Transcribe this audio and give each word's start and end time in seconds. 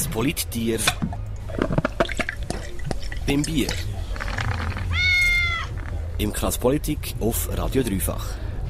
Das 0.00 0.08
Polittier 0.08 0.78
beim 3.26 3.42
Bier. 3.42 3.68
Im 6.16 6.32
Krasspolitik 6.32 7.14
auf 7.20 7.50
Radio 7.54 7.82
Dreifach. 7.82 8.24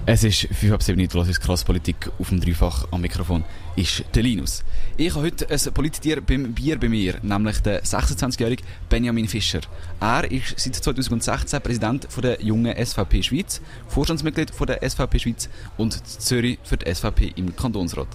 Es 0.06 0.24
ist 0.24 0.48
5 0.52 0.72
ab 0.72 0.82
7 0.82 1.00
Uhr, 1.14 1.28
ist 1.28 1.40
Krasspolitik 1.40 2.10
auf 2.18 2.30
dem 2.30 2.40
Dreifach 2.40 2.88
am 2.90 3.02
Mikrofon, 3.02 3.44
ist 3.76 4.02
der 4.12 4.24
Linus. 4.24 4.64
Ich 4.96 5.14
habe 5.14 5.26
heute 5.26 5.48
ein 5.48 5.72
Politiker 5.72 6.20
beim 6.20 6.52
Bier 6.52 6.80
bei 6.80 6.88
mir, 6.88 7.20
nämlich 7.22 7.60
der 7.60 7.84
26-jährige 7.84 8.64
Benjamin 8.88 9.28
Fischer. 9.28 9.60
Er 10.00 10.28
ist 10.28 10.58
seit 10.58 10.74
2016 10.74 11.60
Präsident 11.60 12.08
der 12.20 12.42
jungen 12.42 12.74
SVP 12.84 13.22
Schweiz, 13.22 13.60
Vorstandsmitglied 13.86 14.52
der 14.68 14.90
SVP 14.90 15.20
Schweiz 15.20 15.48
und 15.76 16.04
Zürich 16.08 16.58
für 16.64 16.76
die 16.76 16.92
SVP 16.92 17.34
im 17.36 17.54
Kantonsrat. 17.54 18.08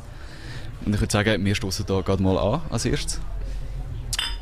Und 0.85 0.93
ich 0.93 0.99
würde 0.99 1.11
sagen, 1.11 1.45
wir 1.45 1.55
stoßen 1.55 1.85
da 1.85 2.01
gerade 2.01 2.21
mal 2.21 2.37
an 2.37 2.61
als 2.69 2.85
erstes. 2.85 3.19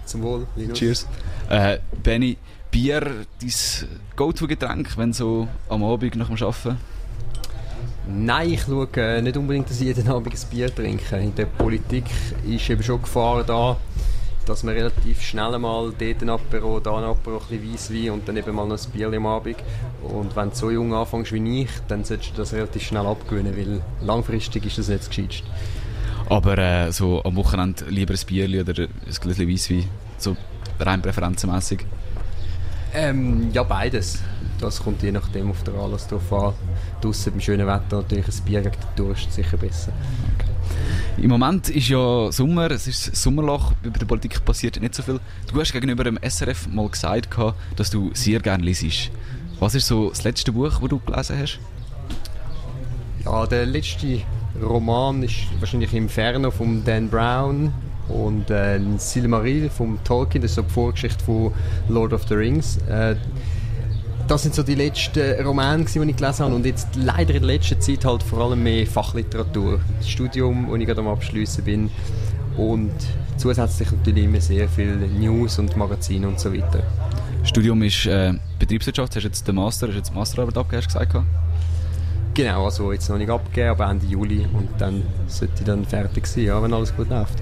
Zum 0.05 0.21
Wohl, 0.23 0.47
Linus. 0.55 0.77
Cheers. 0.77 1.07
Äh, 1.49 1.79
Benny, 2.01 2.37
Bier, 2.71 3.01
dein 3.39 3.51
Go-To-Getränk, 4.15 4.97
wenn 4.97 5.13
so 5.13 5.47
am 5.69 5.83
Abend 5.83 6.15
nach 6.15 6.27
dem 6.27 6.35
Arbeiten? 6.35 6.77
Nein, 8.07 8.49
ich 8.51 8.63
schaue 8.63 8.87
äh, 8.97 9.21
nicht 9.21 9.37
unbedingt, 9.37 9.69
dass 9.69 9.79
ich 9.79 9.87
jeden 9.87 10.09
Abend 10.09 10.33
ein 10.33 10.49
Bier 10.49 10.73
trinke. 10.73 11.17
In 11.17 11.33
der 11.35 11.45
Politik 11.45 12.05
ist 12.45 12.69
eben 12.69 12.83
schon 12.83 13.01
Gefahr 13.01 13.43
da, 13.43 13.77
dass 14.45 14.63
man 14.63 14.73
relativ 14.73 15.21
schnell 15.21 15.57
mal 15.57 15.93
dort 15.97 16.21
ein 16.21 16.29
Apero, 16.29 16.79
da 16.79 16.97
ein 16.97 17.03
Apero, 17.05 17.37
ein 17.37 17.59
bisschen 17.59 17.73
Weisswein 17.73 18.11
und 18.11 18.27
dann 18.27 18.35
eben 18.35 18.53
mal 18.53 18.67
noch 18.67 18.77
ein 18.77 18.91
Bier 18.91 19.07
am 19.07 19.25
Abend. 19.25 19.57
Und 20.01 20.35
wenn 20.35 20.49
du 20.49 20.55
so 20.55 20.69
jung 20.69 20.93
anfängst 20.93 21.31
wie 21.31 21.61
ich, 21.61 21.69
dann 21.87 22.03
solltest 22.03 22.31
du 22.31 22.37
das 22.37 22.53
relativ 22.53 22.83
schnell 22.83 23.05
abgewöhnen, 23.05 23.55
weil 23.55 23.81
langfristig 24.01 24.65
ist 24.65 24.77
das 24.79 24.89
nicht 24.89 25.01
das 25.01 25.09
Gescheiteste. 25.09 25.47
Aber 26.29 26.57
äh, 26.57 26.91
so 26.91 27.23
am 27.23 27.35
Wochenende 27.35 27.85
lieber 27.85 28.13
ein 28.13 28.25
Bier 28.25 28.61
oder 28.61 28.83
ein 28.83 28.89
Gläschen 29.21 29.49
Weisswein, 29.49 29.85
so 30.17 30.35
rein 30.79 31.01
präferenzenmässig? 31.01 31.85
Ähm, 32.93 33.49
ja, 33.51 33.63
beides. 33.63 34.19
Das 34.59 34.81
kommt 34.81 35.01
je 35.03 35.11
nachdem 35.11 35.49
auf 35.49 35.63
den 35.63 35.75
Anlass 35.75 36.07
drauf 36.07 36.31
an. 36.31 36.53
Draussen 37.01 37.33
beim 37.33 37.41
schönen 37.41 37.67
Wetter 37.67 37.97
natürlich 37.97 38.27
ein 38.27 38.45
Bier 38.45 38.61
gegen 38.61 38.75
den 38.75 38.95
Durst 38.95 39.33
sicher 39.33 39.57
besser. 39.57 39.91
Im 41.17 41.29
Moment 41.29 41.69
ist 41.69 41.89
ja 41.89 42.31
Sommer, 42.31 42.71
es 42.71 42.87
ist 42.87 43.15
Sommerloch, 43.15 43.73
über 43.83 43.99
die 43.99 44.05
Politik 44.05 44.43
passiert 44.45 44.79
nicht 44.79 44.95
so 44.95 45.03
viel. 45.03 45.19
Du 45.51 45.59
hast 45.59 45.73
gegenüber 45.73 46.03
dem 46.03 46.17
SRF 46.21 46.67
mal 46.67 46.87
gesagt, 46.87 47.29
dass 47.75 47.89
du 47.89 48.11
sehr 48.13 48.39
gerne 48.39 48.63
liest. 48.63 49.11
Was 49.59 49.75
ist 49.75 49.87
so 49.87 50.09
das 50.09 50.23
letzte 50.23 50.51
Buch, 50.51 50.79
das 50.79 50.89
du 50.89 50.99
gelesen 50.99 51.37
hast? 51.39 51.59
Ja, 53.25 53.45
der 53.45 53.65
letzte 53.65 54.21
Roman 54.61 55.23
ist 55.23 55.35
wahrscheinlich 55.59 55.93
Inferno 55.93 56.51
von 56.51 56.83
Dan 56.83 57.09
Brown 57.09 57.73
und 58.07 58.49
äh, 58.49 58.79
Silmaril 58.97 59.69
von 59.69 59.97
Tolkien, 60.03 60.41
das 60.41 60.51
ist 60.51 60.55
so 60.55 60.61
die 60.61 60.69
Vorgeschichte 60.69 61.23
von 61.23 61.51
Lord 61.89 62.13
of 62.13 62.27
the 62.27 62.35
Rings. 62.35 62.77
Äh, 62.89 63.15
das 64.27 64.43
sind 64.43 64.55
so 64.55 64.63
die 64.63 64.75
letzten 64.75 65.45
Romane, 65.45 65.83
die 65.83 65.99
ich 65.99 66.15
gelesen 66.15 66.45
habe 66.45 66.55
und 66.55 66.65
jetzt 66.65 66.87
leider 66.95 67.35
in 67.35 67.43
letzter 67.43 67.79
Zeit 67.79 68.05
halt 68.05 68.23
vor 68.23 68.39
allem 68.39 68.63
mehr 68.63 68.85
Fachliteratur. 68.87 69.79
Das 69.97 70.09
Studium, 70.09 70.67
das 70.69 70.79
ich 70.79 70.85
gerade 70.85 71.01
am 71.01 71.07
Abschließen 71.07 71.63
bin 71.63 71.89
und 72.57 72.91
zusätzlich 73.37 73.91
natürlich 73.91 74.23
immer 74.23 74.39
sehr 74.39 74.69
viel 74.69 74.95
News 74.95 75.59
und 75.59 75.75
Magazine 75.75 76.27
und 76.27 76.39
so 76.39 76.53
weiter. 76.53 76.83
Studium 77.43 77.81
ist 77.83 78.05
äh, 78.05 78.33
Betriebswirtschaft, 78.59 79.15
hast 79.15 79.23
du 79.23 79.27
jetzt 79.27 79.47
den 79.47 79.55
Master, 79.55 79.87
hast 79.87 79.93
du 79.93 79.97
jetzt 79.97 80.09
die 80.11 80.15
Masterarbeit 80.15 80.57
abgegeben, 80.57 80.85
hast 80.85 80.95
du 80.95 80.99
gesagt? 80.99 81.25
Genau, 82.35 82.65
also 82.65 82.91
jetzt 82.91 83.07
noch 83.09 83.19
nicht 83.19 83.29
abgegeben, 83.29 83.69
aber 83.69 83.89
Ende 83.91 84.07
Juli 84.07 84.47
und 84.53 84.69
dann 84.79 85.03
sollte 85.27 85.53
ich 85.59 85.65
dann 85.65 85.85
fertig 85.85 86.25
sein, 86.25 86.45
ja, 86.45 86.63
wenn 86.63 86.73
alles 86.73 86.95
gut 86.95 87.09
läuft. 87.09 87.35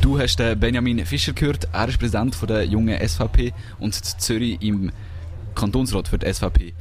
Du 0.00 0.18
hast 0.18 0.38
den 0.38 0.58
Benjamin 0.58 1.04
Fischer 1.04 1.34
gehört, 1.34 1.68
er 1.72 1.88
ist 1.88 1.98
Präsident 1.98 2.34
von 2.34 2.48
der 2.48 2.64
jungen 2.64 2.98
SVP 3.06 3.52
und 3.80 3.94
Zürich 3.94 4.62
im 4.62 4.92
Kantonsrat 5.54 6.08
für 6.08 6.16
die 6.16 6.32
SVP. 6.32 6.72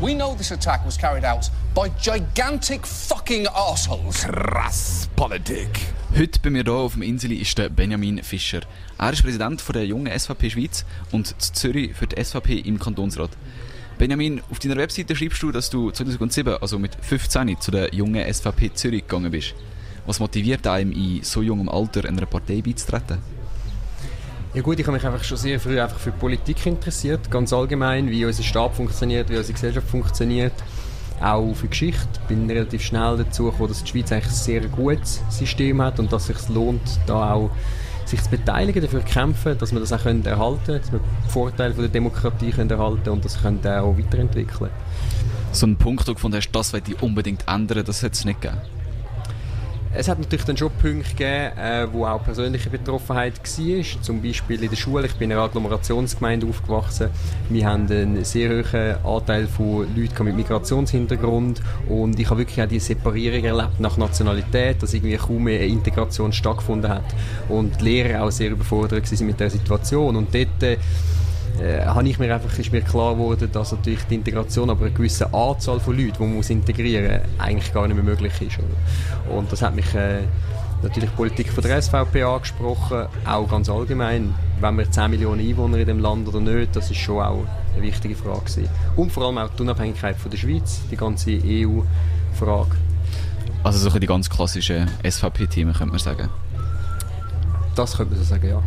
We 0.00 0.14
know 0.14 0.34
this 0.34 0.50
attack 0.50 0.80
was 0.86 0.96
carried 0.96 1.26
out 1.26 1.50
by 1.74 1.90
gigantic 2.02 2.86
fucking 2.86 3.46
assholes. 3.48 4.22
Krass 4.22 5.10
Politik. 5.14 5.68
Heute 6.16 6.40
bei 6.40 6.48
mir 6.48 6.64
hier 6.64 6.72
auf 6.72 6.94
dem 6.94 7.02
Insel 7.02 7.32
ist 7.32 7.56
der 7.58 7.68
Benjamin 7.68 8.22
Fischer. 8.22 8.62
Er 8.98 9.12
ist 9.12 9.22
Präsident 9.22 9.60
von 9.60 9.74
der 9.74 9.84
jungen 9.84 10.18
SVP 10.18 10.48
Schweiz 10.48 10.86
und 11.10 11.34
Zürich 11.38 11.94
für 11.94 12.06
die 12.06 12.24
SVP 12.24 12.60
im 12.60 12.78
Kantonsrat. 12.78 13.30
Benjamin, 14.02 14.42
auf 14.50 14.58
deiner 14.58 14.74
Webseite 14.78 15.14
schreibst 15.14 15.40
du, 15.44 15.52
dass 15.52 15.70
du 15.70 15.92
2007, 15.92 16.56
also 16.60 16.76
mit 16.76 16.92
15, 17.00 17.60
zu 17.60 17.70
der 17.70 17.94
jungen 17.94 18.34
SVP 18.34 18.74
Zürich 18.74 19.02
gegangen 19.02 19.30
bist. 19.30 19.54
Was 20.06 20.18
motiviert 20.18 20.66
einem 20.66 20.90
in 20.90 21.22
so 21.22 21.40
jungem 21.40 21.68
Alter 21.68 22.08
einer 22.08 22.26
Partei 22.26 22.60
beizutreten? 22.62 23.18
Ja 24.54 24.60
gut, 24.60 24.80
ich 24.80 24.86
habe 24.88 24.96
mich 24.96 25.06
einfach 25.06 25.22
schon 25.22 25.36
sehr 25.36 25.60
früh 25.60 25.80
einfach 25.80 26.00
für 26.00 26.10
Politik 26.10 26.66
interessiert, 26.66 27.30
ganz 27.30 27.52
allgemein, 27.52 28.10
wie 28.10 28.24
unser 28.24 28.42
Staat 28.42 28.74
funktioniert, 28.74 29.30
wie 29.30 29.36
unsere 29.36 29.52
Gesellschaft 29.52 29.86
funktioniert, 29.86 30.54
auch 31.20 31.54
für 31.54 31.68
Geschichte. 31.68 32.08
Bin 32.26 32.50
relativ 32.50 32.82
schnell 32.82 33.18
dazu 33.18 33.44
gekommen, 33.44 33.68
dass 33.68 33.84
die 33.84 33.90
Schweiz 33.90 34.10
eigentlich 34.10 34.26
ein 34.26 34.32
sehr 34.32 34.60
gutes 34.62 35.22
System 35.30 35.80
hat 35.80 36.00
und 36.00 36.12
dass 36.12 36.28
es 36.28 36.38
sich 36.38 36.48
lohnt, 36.48 36.98
da 37.06 37.34
auch 37.34 37.52
sich 38.12 38.22
zu 38.22 38.30
beteiligen, 38.30 38.82
dafür 38.82 39.00
kämpfen, 39.00 39.58
dass 39.58 39.72
wir 39.72 39.80
das 39.80 39.92
auch 39.92 40.02
können 40.02 40.24
erhalten 40.24 40.64
können, 40.64 40.80
dass 40.80 40.92
wir 40.92 41.00
die 41.00 41.30
Vorteile 41.30 41.74
von 41.74 41.82
der 41.82 41.92
Demokratie 41.92 42.50
können 42.50 42.70
erhalten 42.70 43.08
und 43.08 43.24
das 43.24 43.40
können 43.40 43.66
auch 43.66 43.96
weiterentwickeln. 43.98 44.70
So 45.52 45.66
ein 45.66 45.76
Punkt, 45.76 46.02
wo 46.02 46.12
du 46.12 46.14
gefunden 46.14 46.36
hast, 46.36 46.50
das 46.52 46.72
möchte 46.72 46.92
ich 46.92 47.02
unbedingt 47.02 47.44
ändern, 47.48 47.84
das 47.84 48.02
hätte 48.02 48.14
es 48.14 48.24
nicht 48.24 48.40
gegeben? 48.40 48.60
Es 49.94 50.08
hat 50.08 50.18
natürlich 50.18 50.46
dann 50.46 50.56
schon 50.56 50.70
Punkte 50.70 51.10
gegeben, 51.10 51.58
äh, 51.58 51.86
wo 51.92 52.06
auch 52.06 52.24
persönliche 52.24 52.70
Betroffenheit 52.70 53.34
war. 53.38 54.02
Zum 54.02 54.22
Beispiel 54.22 54.62
in 54.62 54.70
der 54.70 54.76
Schule. 54.76 55.06
Ich 55.06 55.14
bin 55.16 55.30
in 55.30 55.36
einer 55.36 55.44
Agglomerationsgemeinde 55.44 56.46
aufgewachsen. 56.46 57.10
Wir 57.50 57.66
haben 57.66 57.90
einen 57.90 58.24
sehr 58.24 58.50
hohen 58.50 59.04
Anteil 59.04 59.46
von 59.46 59.86
Leuten 59.94 60.24
mit 60.24 60.36
Migrationshintergrund 60.36 61.60
und 61.90 62.18
ich 62.18 62.30
habe 62.30 62.40
wirklich 62.40 62.62
auch 62.62 62.68
die 62.68 62.78
Separierung 62.78 63.44
erlebt 63.44 63.80
nach 63.80 63.98
Nationalität, 63.98 64.82
dass 64.82 64.94
irgendwie 64.94 65.16
kaum 65.16 65.44
mehr 65.44 65.60
eine 65.60 65.68
Integration 65.68 66.32
stattgefunden 66.32 66.90
hat 66.90 67.04
und 67.50 67.78
die 67.80 67.84
Lehrer 67.84 68.24
auch 68.24 68.30
sehr 68.30 68.50
überfordert 68.50 69.12
waren 69.12 69.26
mit 69.26 69.40
der 69.40 69.50
Situation 69.50 70.16
und 70.16 70.34
dort 70.34 70.62
äh, 70.62 70.78
äh, 71.62 71.84
habe 71.84 72.08
ich 72.08 72.18
mir 72.18 72.34
einfach, 72.34 72.58
ist 72.58 72.72
mir 72.72 72.82
klar 72.82 73.14
geworden, 73.14 73.48
dass 73.52 73.72
natürlich 73.72 74.02
die 74.04 74.16
Integration 74.16 74.68
aber 74.70 74.86
eine 74.86 74.94
gewisse 74.94 75.32
Anzahl 75.32 75.78
von 75.78 75.96
Leuten, 75.96 76.14
die 76.14 76.22
man 76.22 76.34
muss 76.34 76.50
integrieren 76.50 77.20
muss, 77.20 77.30
eigentlich 77.38 77.72
gar 77.72 77.86
nicht 77.86 77.94
mehr 77.94 78.04
möglich 78.04 78.32
ist. 78.40 78.58
Oder? 78.58 79.36
Und 79.36 79.52
das 79.52 79.62
hat 79.62 79.74
mich 79.74 79.94
äh, 79.94 80.22
natürlich 80.82 81.10
die 81.10 81.16
Politik 81.16 81.52
von 81.52 81.62
der 81.62 81.80
SVP 81.80 82.22
angesprochen, 82.22 83.06
auch 83.24 83.48
ganz 83.48 83.68
allgemein, 83.68 84.34
wenn 84.60 84.76
wir 84.76 84.90
10 84.90 85.10
Millionen 85.10 85.40
Einwohner 85.40 85.78
in 85.78 85.86
dem 85.86 86.00
Land 86.00 86.28
oder 86.28 86.40
nicht, 86.40 86.74
das 86.74 86.90
ist 86.90 86.98
schon 86.98 87.22
auch 87.22 87.44
eine 87.74 87.82
wichtige 87.82 88.16
Frage 88.16 88.40
gewesen. 88.40 88.68
Und 88.96 89.12
vor 89.12 89.26
allem 89.26 89.38
auch 89.38 89.50
die 89.50 89.62
Unabhängigkeit 89.62 90.16
von 90.16 90.30
der 90.30 90.38
Schweiz, 90.38 90.80
die 90.90 90.96
ganze 90.96 91.30
EU-Frage. 91.30 92.76
Also 93.62 93.88
so 93.88 93.98
die 93.98 94.06
ganz 94.06 94.28
klassischen 94.28 94.90
SVP-Themen, 95.08 95.72
könnte 95.72 95.92
man 95.92 96.00
sagen? 96.00 96.28
Das 97.76 97.96
könnte 97.96 98.14
man 98.14 98.24
so 98.24 98.28
sagen, 98.28 98.48
ja. 98.48 98.62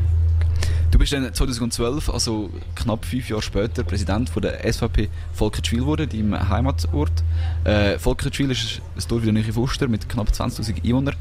Du 0.95 0.99
bist 0.99 1.11
dann 1.11 1.33
2012, 1.33 2.09
also 2.09 2.49
knapp 2.73 3.03
fünf 3.03 3.27
Jahre 3.27 3.41
später, 3.41 3.83
Präsident 3.83 4.29
von 4.29 4.41
der 4.41 4.63
SVP 4.63 5.09
Volkertschwil 5.33 5.79
geworden, 5.79 6.07
deinem 6.07 6.49
Heimatort. 6.49 7.11
Äh, 7.65 7.99
Volkertschwil 7.99 8.49
ist 8.51 8.79
ein 8.95 9.03
Dorf 9.09 9.25
in 9.25 9.35
der 9.35 9.43
Nähe 9.43 9.51
Fuster 9.51 9.89
mit 9.89 10.07
knapp 10.07 10.29
20'000 10.29 10.85
Einwohnern. 10.85 11.15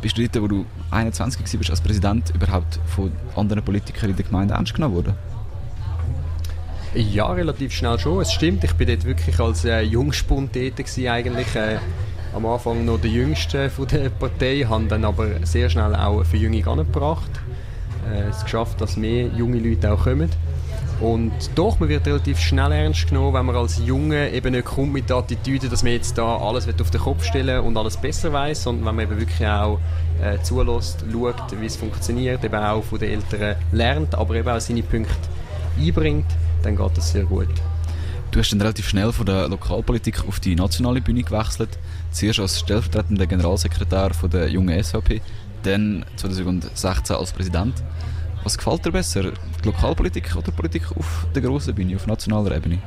Bist 0.00 0.16
du 0.16 0.26
dort, 0.26 0.42
wo 0.42 0.48
du 0.48 0.66
21 0.90 1.58
warst, 1.58 1.68
als 1.68 1.82
Präsident 1.82 2.34
überhaupt 2.34 2.80
von 2.86 3.12
anderen 3.36 3.62
Politikern 3.62 4.08
in 4.08 4.16
der 4.16 4.24
Gemeinde 4.24 4.54
ernst 4.54 4.72
genommen 4.72 4.94
worden? 4.94 5.14
Ja, 6.94 7.30
relativ 7.30 7.74
schnell 7.74 7.98
schon. 7.98 8.22
Es 8.22 8.32
stimmt, 8.32 8.64
ich 8.64 8.72
bin 8.72 8.88
dort 8.88 9.04
wirklich 9.04 9.38
als 9.38 9.66
äh, 9.66 9.82
Jungspund 9.82 10.54
tätig 10.54 10.86
eigentlich. 11.06 11.54
Äh, 11.54 11.76
am 12.34 12.46
Anfang 12.46 12.86
noch 12.86 12.98
der 12.98 13.10
Jüngste 13.10 13.68
von 13.68 13.86
der 13.86 14.08
Partei, 14.08 14.64
haben 14.66 14.88
dann 14.88 15.04
aber 15.04 15.44
sehr 15.44 15.68
schnell 15.68 15.94
auch 15.94 16.16
eine 16.16 16.24
Verjüngung 16.24 16.66
angebracht 16.66 17.30
äh, 18.12 18.28
es 18.28 18.42
geschafft, 18.42 18.80
dass 18.80 18.96
mehr 18.96 19.26
junge 19.28 19.58
Leute 19.58 19.92
auch 19.92 20.04
kommen. 20.04 20.30
Und 21.00 21.32
doch, 21.54 21.80
man 21.80 21.88
wird 21.88 22.06
relativ 22.06 22.38
schnell 22.38 22.72
ernst 22.72 23.08
genommen, 23.08 23.32
wenn 23.32 23.46
man 23.46 23.56
als 23.56 23.80
Junge 23.84 24.30
eben 24.32 24.52
nicht 24.52 24.66
kommt 24.66 24.92
mit 24.92 25.08
der 25.08 25.16
Attitüde, 25.16 25.70
dass 25.70 25.82
man 25.82 25.92
jetzt 25.92 26.18
da 26.18 26.36
alles 26.36 26.68
auf 26.68 26.90
den 26.90 27.00
Kopf 27.00 27.24
stellen 27.24 27.60
und 27.60 27.76
alles 27.78 27.96
besser 27.96 28.32
weiß, 28.32 28.64
sondern 28.64 28.84
wenn 28.86 28.96
man 28.96 29.04
eben 29.06 29.18
wirklich 29.18 29.46
auch 29.48 29.80
äh, 30.22 30.38
zulässt, 30.42 31.02
schaut, 31.10 31.58
wie 31.58 31.66
es 31.66 31.76
funktioniert, 31.76 32.44
eben 32.44 32.54
auch 32.54 32.84
von 32.84 32.98
den 32.98 33.12
Eltern 33.12 33.56
lernt, 33.72 34.14
aber 34.14 34.34
eben 34.34 34.48
auch 34.48 34.60
seine 34.60 34.82
Punkte 34.82 35.14
einbringt, 35.78 36.26
dann 36.62 36.76
geht 36.76 36.96
das 36.96 37.12
sehr 37.12 37.24
gut. 37.24 37.48
Du 38.30 38.38
hast 38.38 38.52
dann 38.52 38.60
relativ 38.60 38.88
schnell 38.88 39.10
von 39.12 39.26
der 39.26 39.48
Lokalpolitik 39.48 40.28
auf 40.28 40.38
die 40.38 40.54
nationale 40.54 41.00
Bühne 41.00 41.22
gewechselt. 41.22 41.78
Zuerst 42.12 42.38
als 42.38 42.60
stellvertretender 42.60 43.26
Generalsekretär 43.26 44.14
von 44.14 44.30
der 44.30 44.48
jungen 44.48 44.80
SVP, 44.82 45.20
dann 45.62 46.04
2016 46.16 47.16
als 47.16 47.32
Präsident. 47.32 47.74
Was 48.42 48.56
gefällt 48.56 48.84
dir 48.86 48.92
besser, 48.92 49.22
die 49.22 49.66
Lokalpolitik 49.66 50.34
oder 50.34 50.44
die 50.44 50.50
Politik 50.52 50.90
auf 50.96 51.26
der 51.34 51.42
grossen 51.42 51.74
Bühne, 51.74 51.96
auf 51.96 52.06
nationaler 52.06 52.56
Ebene? 52.56 52.78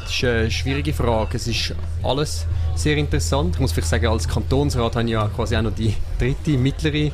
Das 0.00 0.10
ist 0.10 0.24
eine 0.24 0.50
schwierige 0.50 0.92
Frage. 0.92 1.36
Es 1.36 1.46
ist 1.46 1.74
alles 2.02 2.46
sehr 2.74 2.96
interessant. 2.96 3.54
Ich 3.54 3.60
muss 3.60 3.72
vielleicht 3.72 3.88
sagen, 3.88 4.06
als 4.06 4.26
Kantonsrat 4.26 4.96
habe 4.96 5.04
ich 5.04 5.12
ja 5.12 5.28
quasi 5.28 5.56
auch 5.56 5.62
noch 5.62 5.74
die 5.74 5.94
dritte, 6.18 6.56
mittlere 6.58 7.10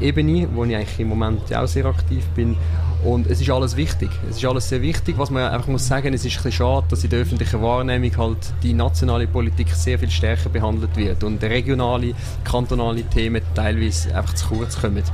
Ebene, 0.00 0.48
wo 0.54 0.64
ich 0.64 0.74
eigentlich 0.74 1.00
im 1.00 1.08
Moment 1.08 1.54
auch 1.54 1.66
sehr 1.66 1.86
aktiv 1.86 2.24
bin. 2.34 2.56
Und 3.04 3.28
es 3.28 3.40
ist 3.40 3.50
alles 3.50 3.76
wichtig. 3.76 4.10
Es 4.28 4.38
ist 4.38 4.44
alles 4.44 4.68
sehr 4.68 4.82
wichtig. 4.82 5.16
Was 5.18 5.30
man 5.30 5.44
einfach 5.44 5.68
muss 5.68 5.86
sagen, 5.86 6.12
es 6.14 6.24
ist 6.24 6.32
ein 6.32 6.36
bisschen 6.42 6.52
schade, 6.52 6.86
dass 6.90 7.04
in 7.04 7.10
der 7.10 7.20
öffentlichen 7.20 7.62
Wahrnehmung 7.62 8.16
halt 8.16 8.38
die 8.62 8.72
nationale 8.72 9.28
Politik 9.28 9.68
sehr 9.70 9.98
viel 9.98 10.10
stärker 10.10 10.48
behandelt 10.48 10.96
wird 10.96 11.22
und 11.22 11.42
regionale, 11.42 12.14
kantonale 12.42 13.04
Themen 13.04 13.42
teilweise 13.54 14.14
einfach 14.16 14.34
zu 14.34 14.48
kurz 14.48 14.80
kommen. 14.80 15.04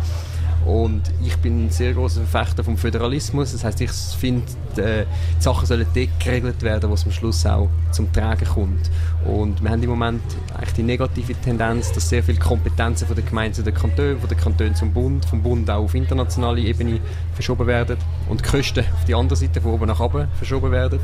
Und 0.66 1.02
ich 1.22 1.36
bin 1.36 1.66
ein 1.66 1.70
sehr 1.70 1.92
großer 1.92 2.22
Verfechter 2.22 2.64
vom 2.64 2.78
Föderalismus. 2.78 3.52
Das 3.52 3.64
heißt, 3.64 3.80
ich 3.82 3.90
finde, 3.90 4.46
äh, 4.76 5.04
die 5.38 5.42
Sachen 5.42 5.66
sollen 5.66 5.86
dort 5.94 6.20
geregelt 6.20 6.62
werden, 6.62 6.88
wo 6.88 6.94
es 6.94 7.04
am 7.04 7.12
Schluss 7.12 7.44
auch 7.44 7.68
zum 7.90 8.10
Tragen 8.12 8.46
kommt. 8.46 8.90
Und 9.26 9.62
wir 9.62 9.70
haben 9.70 9.82
im 9.82 9.90
Moment 9.90 10.22
eigentlich 10.54 10.72
die 10.72 10.82
negative 10.82 11.34
Tendenz, 11.34 11.92
dass 11.92 12.08
sehr 12.08 12.22
viele 12.22 12.38
Kompetenzen 12.38 13.06
von 13.06 13.14
der 13.14 13.24
Gemeinde 13.24 13.56
zu 13.56 13.62
den 13.62 13.74
Kantonen, 13.74 14.18
von 14.18 14.28
den 14.28 14.38
Kantonen 14.38 14.74
zum 14.74 14.92
Bund, 14.92 15.26
vom 15.26 15.42
Bund 15.42 15.68
auch 15.68 15.84
auf 15.84 15.94
internationale 15.94 16.62
Ebene 16.62 17.00
verschoben 17.34 17.66
werden 17.66 17.98
und 18.30 18.40
die 18.40 18.48
Kosten 18.48 18.84
auf 18.94 19.04
die 19.04 19.14
andere 19.14 19.36
Seite 19.36 19.60
von 19.60 19.72
oben 19.72 19.86
nach 19.86 20.00
unten 20.00 20.28
verschoben 20.36 20.72
werden. 20.72 20.98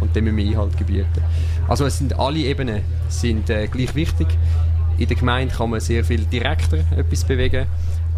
Und 0.00 0.14
dem 0.16 0.24
müssen 0.24 0.36
wir 0.36 0.46
Einhalt 0.46 0.76
gebieten. 0.76 1.22
Also 1.68 1.84
es 1.84 1.98
sind 1.98 2.18
alle 2.18 2.38
Ebenen 2.38 2.82
sind 3.08 3.50
äh, 3.50 3.66
gleich 3.66 3.94
wichtig. 3.94 4.26
In 4.98 5.08
der 5.08 5.16
Gemeinde 5.16 5.54
kann 5.54 5.70
man 5.70 5.80
sehr 5.80 6.04
viel 6.04 6.24
direkter 6.24 6.78
etwas 6.96 7.24
bewegen 7.24 7.66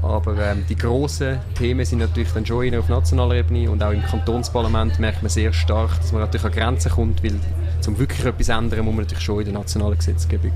aber 0.03 0.39
ähm, 0.39 0.65
die 0.69 0.77
grossen 0.77 1.39
Themen 1.55 1.85
sind 1.85 1.99
natürlich 1.99 2.33
dann 2.33 2.47
schon 2.47 2.65
eher 2.65 2.79
auf 2.79 2.89
nationaler 2.89 3.37
Ebene 3.37 3.71
und 3.71 3.83
auch 3.83 3.91
im 3.91 4.03
Kantonsparlament 4.03 4.99
merkt 4.99 5.23
man 5.23 5.31
sehr 5.31 5.53
stark, 5.53 5.99
dass 6.01 6.13
man 6.13 6.23
natürlich 6.23 6.47
an 6.47 6.53
Grenzen 6.53 6.93
kommt, 6.93 7.25
weil 7.25 7.35
zum 7.81 7.99
wirklich 7.99 8.25
etwas 8.25 8.49
ändern, 8.49 8.85
muss 8.85 8.95
man 8.95 9.05
natürlich 9.05 9.25
schon 9.25 9.41
in 9.41 9.47
der 9.47 9.55
nationalen 9.55 9.99
Gesetzgebung. 9.99 10.53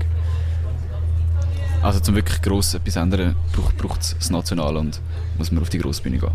Also 1.81 1.99
zum 1.99 2.15
wirklich 2.15 2.41
gross 2.41 2.73
etwas 2.73 2.95
ändern, 2.95 3.35
braucht 3.77 4.01
es 4.01 4.15
das 4.17 4.29
Nationale 4.29 4.79
und 4.79 5.01
muss 5.37 5.51
man 5.51 5.61
auf 5.61 5.69
die 5.69 5.79
Grossbühne 5.79 6.17
gehen. 6.17 6.31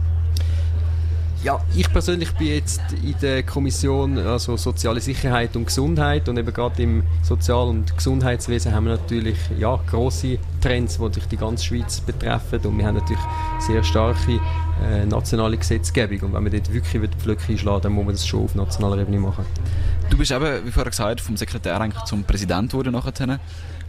Ja, 1.45 1.61
ich 1.75 1.91
persönlich 1.93 2.33
bin 2.33 2.49
jetzt 2.49 2.83
in 3.01 3.15
der 3.23 3.45
Kommission 3.45 4.19
also 4.19 4.57
Soziale 4.57 5.01
Sicherheit 5.01 5.55
und 5.55 5.67
Gesundheit 5.67 6.29
und 6.29 6.37
eben 6.37 6.53
gerade 6.53 6.83
im 6.83 7.05
Sozial- 7.23 7.69
und 7.69 7.97
Gesundheitswesen 7.97 8.75
haben 8.75 8.87
wir 8.87 8.97
natürlich 8.97 9.39
ja, 9.57 9.79
grosse 9.89 10.39
Trends, 10.61 10.99
die 10.99 11.21
die 11.31 11.37
ganze 11.37 11.65
Schweiz 11.65 12.01
betreffen 12.01 12.61
und 12.61 12.79
wir 12.79 12.87
haben 12.87 12.97
natürlich 12.97 13.23
sehr 13.61 13.83
starke 13.83 14.41
äh, 14.83 15.07
nationale 15.07 15.57
Gesetzgebung 15.57 16.21
und 16.21 16.35
wenn 16.35 16.43
man 16.43 16.53
dort 16.53 16.73
wirklich 16.73 17.11
die 17.11 17.19
Pflöcke 17.19 17.53
einschlagen 17.53 17.83
dann 17.83 17.93
muss 17.93 18.05
man 18.05 18.15
das 18.15 18.27
schon 18.27 18.45
auf 18.45 18.55
nationaler 18.55 18.99
Ebene 18.99 19.21
machen. 19.21 19.45
Du 20.11 20.17
bist 20.17 20.31
eben, 20.31 20.65
wie 20.65 20.71
vorher 20.71 20.91
gesagt, 20.91 21.21
vom 21.21 21.37
Sekretär 21.37 21.81
eigentlich 21.81 22.05
zum 22.05 22.25
Präsident 22.25 22.71
geworden 22.71 22.93
nachher. 22.93 23.39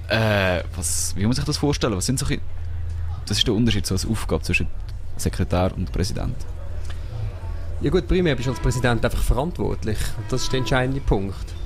Äh, 0.09 0.63
was, 0.75 1.13
wie 1.15 1.21
muss 1.21 1.29
man 1.29 1.35
sich 1.35 1.45
das 1.45 1.57
vorstellen? 1.57 1.95
Was 1.95 2.05
sind 2.05 2.19
so, 2.19 2.25
das 3.25 3.37
ist 3.37 3.47
der 3.47 3.53
Unterschied 3.53 3.85
so 3.85 3.93
als 3.93 4.07
Aufgabe 4.07 4.43
zwischen 4.43 4.67
Sekretär 5.17 5.71
und 5.75 5.91
Präsident? 5.91 6.35
Ja 7.81 7.89
gut, 7.91 8.07
primär 8.07 8.35
bist 8.35 8.47
du 8.47 8.51
als 8.51 8.59
Präsident 8.59 9.05
einfach 9.05 9.21
verantwortlich. 9.21 9.97
Das 10.29 10.43
ist 10.43 10.51
der 10.51 10.59
entscheidende 10.59 10.99
Punkt. 10.99 11.58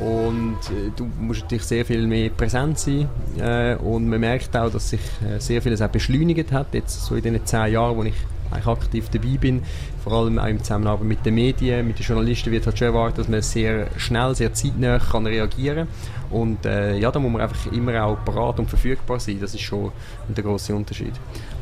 Und 0.00 0.58
äh, 0.70 0.90
du 0.96 1.08
musst 1.20 1.42
natürlich 1.42 1.64
sehr 1.64 1.84
viel 1.84 2.06
mehr 2.06 2.30
präsent 2.30 2.78
sein. 2.78 3.08
Äh, 3.38 3.76
und 3.76 4.08
man 4.08 4.20
merkt 4.20 4.56
auch, 4.56 4.70
dass 4.70 4.90
sich 4.90 5.00
äh, 5.22 5.38
sehr 5.38 5.60
vieles 5.60 5.82
auch 5.82 5.88
beschleunigt 5.88 6.52
hat. 6.52 6.72
Jetzt 6.72 7.04
so 7.04 7.14
in 7.14 7.22
den 7.22 7.44
zehn 7.44 7.72
Jahren, 7.72 7.96
wo 7.96 8.02
ich 8.04 8.14
eigentlich 8.50 8.66
aktiv 8.66 9.08
dabei 9.10 9.36
bin, 9.38 9.62
vor 10.02 10.12
allem 10.12 10.38
auch 10.38 10.46
im 10.46 10.58
Zusammenarbeit 10.58 11.06
mit 11.06 11.26
den 11.26 11.34
Medien, 11.34 11.86
mit 11.86 11.98
den 11.98 12.04
Journalisten, 12.04 12.50
wird 12.50 12.66
halt 12.66 12.78
schon 12.78 12.88
erwartet, 12.88 13.18
dass 13.18 13.28
man 13.28 13.42
sehr 13.42 13.88
schnell, 13.96 14.34
sehr 14.34 14.52
zeitnah 14.52 14.98
kann 14.98 15.26
reagieren 15.26 15.86
Und 16.30 16.64
äh, 16.64 16.96
ja, 16.98 17.10
da 17.10 17.18
muss 17.18 17.30
man 17.30 17.42
einfach 17.42 17.70
immer 17.72 18.02
auch 18.02 18.24
parat 18.24 18.58
und 18.58 18.68
verfügbar 18.68 19.20
sein. 19.20 19.38
Das 19.40 19.54
ist 19.54 19.60
schon 19.60 19.92
der 20.28 20.42
große 20.42 20.74
Unterschied. 20.74 21.12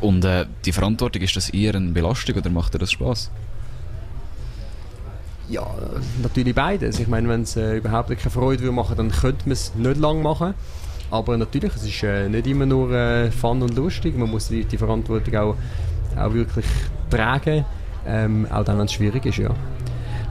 Und 0.00 0.25
äh, 0.25 0.46
die 0.64 0.73
Verantwortung, 0.73 1.23
ist 1.23 1.37
das 1.37 1.50
eher 1.50 1.75
eine 1.75 1.90
Belastung 1.90 2.37
oder 2.37 2.50
macht 2.50 2.75
dir 2.75 2.79
das 2.79 2.93
Spaß? 2.93 3.31
Ja, 5.48 5.66
natürlich 6.22 6.54
beides. 6.54 7.00
Ich 7.00 7.08
meine, 7.08 7.28
wenn 7.28 7.42
es 7.42 7.56
äh, 7.56 7.78
überhaupt 7.78 8.08
keine 8.08 8.30
Freude 8.30 8.62
würde 8.62 8.72
machen, 8.72 8.96
dann 8.96 9.10
könnte 9.10 9.44
man 9.46 9.52
es 9.52 9.74
nicht 9.74 9.98
lang 9.98 10.22
machen. 10.22 10.54
Aber 11.10 11.38
natürlich, 11.38 11.74
es 11.74 11.84
ist 11.84 12.02
äh, 12.02 12.28
nicht 12.28 12.46
immer 12.46 12.66
nur 12.66 12.92
äh, 12.92 13.30
fun 13.30 13.62
und 13.62 13.74
lustig. 13.74 14.16
Man 14.16 14.30
muss 14.30 14.48
die, 14.48 14.64
die 14.64 14.76
Verantwortung 14.76 15.34
auch, 15.36 15.56
auch 16.18 16.34
wirklich 16.34 16.66
tragen, 17.08 17.64
ähm, 18.06 18.46
auch 18.50 18.62
dann, 18.64 18.78
wenn 18.78 18.84
es 18.84 18.92
schwierig 18.92 19.24
ist, 19.24 19.38
ja. 19.38 19.50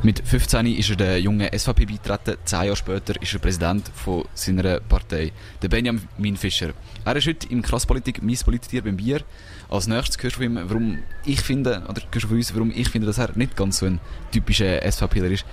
Mit 0.03 0.21
15 0.25 0.67
ist 0.67 0.91
er 0.91 0.95
der 0.95 1.19
jungen 1.19 1.49
SVP 1.51 1.85
beitreten, 1.85 2.37
zehn 2.45 2.65
Jahre 2.65 2.75
später 2.75 3.19
ist 3.19 3.33
er 3.33 3.39
Präsident 3.39 3.89
von 3.95 4.25
seiner 4.35 4.79
Partei, 4.79 5.31
der 5.61 5.69
Benjamin 5.69 6.37
Fischer. 6.37 6.69
Er 7.03 7.15
ist 7.15 7.27
heute 7.27 7.47
im 7.49 7.63
Krasspolitik 7.63 8.21
mein 8.21 8.37
Politiker 8.37 8.83
beim 8.83 8.95
Bier. 8.95 9.21
Als 9.69 9.87
nächstes 9.87 10.21
hörst 10.21 10.35
du 10.35 10.39
von 10.39 10.45
ihm, 10.45 10.69
warum 10.69 10.99
ich 11.25 11.41
finde, 11.41 11.81
oder 11.89 12.01
hörst 12.11 12.23
du 12.23 12.27
von 12.27 12.37
uns, 12.37 12.53
warum 12.53 12.71
ich 12.75 12.89
finde, 12.89 13.07
dass 13.07 13.17
er 13.17 13.35
nicht 13.35 13.55
ganz 13.55 13.79
so 13.79 13.87
ein 13.87 13.99
typischer 14.31 14.79
SVPler 14.89 15.31
ist. 15.31 15.45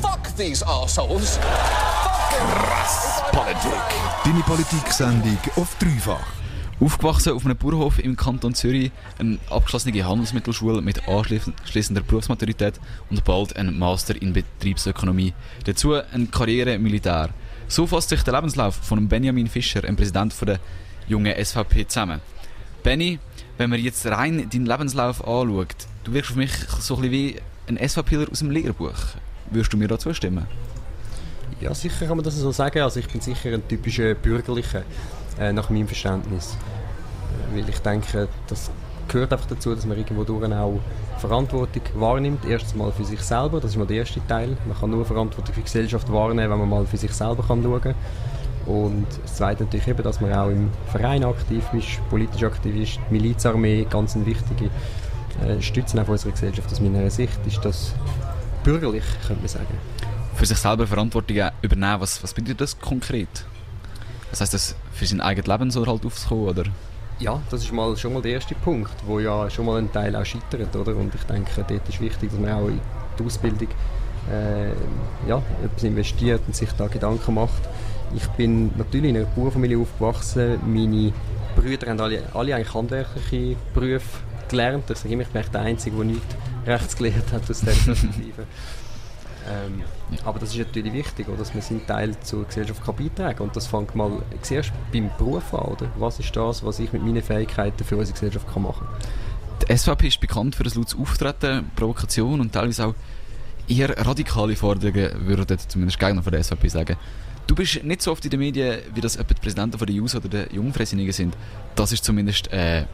Fuck 0.00 0.34
these 0.38 0.66
assholes. 0.66 1.38
Krasspolitik. 2.30 3.72
Deine 4.24 4.40
Politik-Sendung 4.40 5.38
auf 5.56 5.76
dreifach. 5.78 6.26
Aufgewachsen 6.80 7.34
auf 7.34 7.44
einem 7.44 7.58
Bauernhof 7.58 7.98
im 7.98 8.16
Kanton 8.16 8.54
Zürich, 8.54 8.90
eine 9.18 9.38
abgeschlossene 9.50 10.02
Handelsmittelschule 10.02 10.80
mit 10.80 11.06
anschließender 11.06 12.00
Berufsmaturität 12.00 12.80
und 13.10 13.22
bald 13.22 13.54
ein 13.54 13.78
Master 13.78 14.20
in 14.20 14.32
Betriebsökonomie. 14.32 15.34
Dazu 15.64 15.92
eine 15.92 16.26
Karriere 16.28 16.72
im 16.72 16.82
Militär. 16.82 17.28
So 17.68 17.86
fasst 17.86 18.08
sich 18.08 18.22
der 18.22 18.32
Lebenslauf 18.32 18.74
von 18.76 19.06
Benjamin 19.08 19.46
Fischer, 19.46 19.82
dem 19.82 19.94
Präsident 19.94 20.34
der 20.40 20.58
jungen 21.06 21.34
SVP, 21.44 21.86
zusammen. 21.86 22.22
Benny, 22.82 23.18
wenn 23.58 23.68
man 23.68 23.78
jetzt 23.78 24.06
rein 24.06 24.48
deinen 24.48 24.64
Lebenslauf 24.64 25.22
anschaut, 25.28 25.76
du 26.04 26.14
wirkst 26.14 26.32
für 26.32 26.38
mich 26.38 26.52
so 26.80 26.96
ein 26.96 27.02
bisschen 27.02 27.12
wie 27.12 27.36
ein 27.68 27.88
SVPler 27.88 28.30
aus 28.30 28.38
dem 28.38 28.50
Lehrbuch. 28.50 28.96
Würdest 29.50 29.70
du 29.70 29.76
mir 29.76 29.88
da 29.88 29.98
zustimmen? 29.98 30.46
Ja, 31.60 31.74
sicher 31.74 32.06
kann 32.06 32.16
man 32.16 32.24
das 32.24 32.36
so 32.36 32.52
sagen. 32.52 32.80
Also 32.80 33.00
ich 33.00 33.08
bin 33.08 33.20
sicher 33.20 33.52
ein 33.52 33.68
typischer 33.68 34.14
Bürgerlicher, 34.14 34.82
äh, 35.40 35.52
nach 35.52 35.70
meinem 35.70 35.86
Verständnis. 35.86 36.56
Weil 37.52 37.68
ich 37.68 37.78
denke, 37.80 38.28
das 38.46 38.70
gehört 39.08 39.32
einfach 39.32 39.46
dazu, 39.46 39.74
dass 39.74 39.86
man 39.86 39.98
irgendwo 39.98 40.24
durch 40.24 40.52
auch 40.52 40.78
Verantwortung 41.18 41.82
wahrnimmt. 41.94 42.44
Erstens 42.44 42.74
mal 42.74 42.92
für 42.92 43.04
sich 43.04 43.20
selber, 43.20 43.60
das 43.60 43.72
ist 43.72 43.76
mal 43.76 43.86
der 43.86 43.98
erste 43.98 44.24
Teil. 44.26 44.56
Man 44.66 44.78
kann 44.78 44.90
nur 44.90 45.04
Verantwortung 45.04 45.54
für 45.54 45.60
die 45.60 45.64
Gesellschaft 45.64 46.10
wahrnehmen, 46.12 46.50
wenn 46.50 46.58
man 46.58 46.68
mal 46.68 46.86
für 46.86 46.96
sich 46.96 47.12
selber 47.12 47.42
kann 47.42 47.62
schauen 47.62 47.80
kann. 47.80 47.94
Und 48.66 49.06
das 49.22 49.36
Zweite 49.36 49.64
natürlich 49.64 49.88
eben, 49.88 50.02
dass 50.02 50.20
man 50.20 50.32
auch 50.32 50.48
im 50.48 50.70
Verein 50.92 51.24
aktiv 51.24 51.64
ist, 51.72 52.08
politisch 52.08 52.44
aktiv 52.44 52.76
ist. 52.76 53.00
Die 53.08 53.14
Milizarmee, 53.14 53.86
ganz 53.88 54.14
eine 54.14 54.26
wichtige 54.26 54.66
äh, 55.46 55.60
Stütze 55.60 56.00
auf 56.00 56.08
unserer 56.08 56.32
Gesellschaft. 56.32 56.70
Aus 56.70 56.80
meiner 56.80 57.10
Sicht 57.10 57.38
ist 57.46 57.64
das 57.64 57.94
bürgerlich, 58.62 59.04
könnte 59.26 59.42
man 59.42 59.48
sagen. 59.48 59.78
Für 60.34 60.46
sich 60.46 60.58
selber 60.58 60.86
Verantwortung 60.86 61.36
übernehmen, 61.62 62.00
was, 62.00 62.22
was 62.22 62.32
bedeutet 62.32 62.60
das 62.60 62.78
konkret? 62.78 63.44
Das 64.30 64.40
heißt, 64.40 64.54
das 64.54 64.76
für 64.92 65.06
sein 65.06 65.20
eigenes 65.20 65.46
Leben 65.46 65.70
so 65.70 65.86
halt 65.86 66.04
aufzukommen, 66.04 66.48
oder? 66.48 66.64
Ja, 67.18 67.40
das 67.50 67.64
ist 67.64 67.72
mal, 67.72 67.96
schon 67.96 68.14
mal 68.14 68.22
der 68.22 68.32
erste 68.32 68.54
Punkt, 68.54 68.92
wo 69.06 69.20
ja 69.20 69.50
schon 69.50 69.66
mal 69.66 69.78
ein 69.78 69.92
Teil 69.92 70.16
auch 70.16 70.24
scheitert, 70.24 70.74
oder? 70.74 70.96
Und 70.96 71.14
ich 71.14 71.22
denke, 71.24 71.64
dort 71.68 71.88
ist 71.88 72.00
wichtig, 72.00 72.30
dass 72.30 72.40
man 72.40 72.50
auch 72.52 72.68
in 72.68 72.80
die 73.18 73.24
Ausbildung 73.24 73.68
äh, 74.30 75.28
ja, 75.28 75.42
etwas 75.64 75.82
investiert 75.82 76.40
und 76.46 76.56
sich 76.56 76.70
da 76.72 76.86
Gedanken 76.86 77.34
macht. 77.34 77.68
Ich 78.14 78.26
bin 78.28 78.70
natürlich 78.76 79.10
in 79.10 79.16
einer 79.16 79.26
Bauernfamilie 79.26 79.78
aufgewachsen. 79.78 80.58
Meine 80.66 81.12
Brüder 81.56 81.88
haben 81.88 82.00
alle, 82.00 82.22
alle 82.34 82.54
eigentlich 82.54 82.74
handwerkliche 82.74 83.56
Berufe 83.74 84.20
gelernt. 84.48 84.90
Ich 84.90 84.98
sage 84.98 85.14
immer, 85.14 85.22
ich 85.22 85.28
bin 85.28 85.42
der 85.52 85.60
Einzige, 85.60 85.96
der 85.96 86.04
nicht 86.06 86.36
rechts 86.66 86.96
gelernt 86.96 87.32
hat 87.32 87.42
aus 87.50 87.60
dieser 87.60 87.72
Perspektive. 87.84 88.46
Ähm, 89.48 89.82
aber 90.24 90.38
das 90.38 90.50
ist 90.50 90.58
natürlich 90.58 90.92
wichtig, 90.92 91.28
oder, 91.28 91.38
dass 91.38 91.54
man 91.54 91.62
seinen 91.62 91.86
Teil 91.86 92.18
zur 92.20 92.44
Gesellschaft 92.44 92.84
beitragen 92.84 93.38
kann. 93.38 93.46
Und 93.48 93.56
das 93.56 93.66
fängt 93.66 93.94
mal 93.94 94.22
zuerst 94.42 94.72
beim 94.92 95.10
Beruf 95.18 95.54
an. 95.54 95.60
Oder? 95.60 95.86
Was 95.98 96.18
ist 96.18 96.34
das, 96.34 96.64
was 96.64 96.78
ich 96.78 96.92
mit 96.92 97.02
meinen 97.02 97.22
Fähigkeiten 97.22 97.84
für 97.84 97.96
unsere 97.96 98.14
Gesellschaft 98.14 98.46
kann 98.52 98.62
machen 98.62 98.86
kann? 98.86 99.68
Die 99.68 99.76
SVP 99.76 100.08
ist 100.08 100.20
bekannt 100.20 100.56
für 100.56 100.64
das 100.64 100.74
lautes 100.74 100.96
Auftreten, 100.96 101.70
Provokation 101.76 102.40
und 102.40 102.52
teilweise 102.52 102.86
auch 102.86 102.94
eher 103.68 103.96
radikale 104.06 104.56
Forderungen, 104.56 105.26
würde 105.26 105.56
zumindest 105.56 105.98
Gegner 105.98 106.22
von 106.22 106.32
der 106.32 106.42
SVP 106.42 106.68
sagen. 106.68 106.96
Du 107.46 107.54
bist 107.54 107.82
nicht 107.82 108.02
so 108.02 108.12
oft 108.12 108.24
in 108.24 108.30
den 108.30 108.40
Medien, 108.40 108.78
wie 108.94 109.00
das 109.00 109.16
etwa 109.16 109.34
die 109.34 109.40
Präsidenten 109.40 109.78
von 109.78 109.86
der 109.86 109.94
JUS 109.94 110.14
oder 110.14 110.28
der 110.28 110.52
Jungfreisinnigen 110.52 111.12
sind. 111.12 111.36
Das 111.74 111.92
ist 111.92 112.04
zumindest 112.04 112.52
äh, 112.52 112.84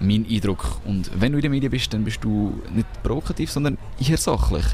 mein 0.00 0.26
Eindruck. 0.28 0.80
Und 0.84 1.10
wenn 1.14 1.32
du 1.32 1.38
in 1.38 1.42
den 1.42 1.50
Medien 1.50 1.70
bist, 1.70 1.92
dann 1.92 2.04
bist 2.04 2.24
du 2.24 2.62
nicht 2.74 2.86
provokativ, 3.02 3.50
sondern 3.50 3.76
eher 4.00 4.16
sachlich. 4.16 4.64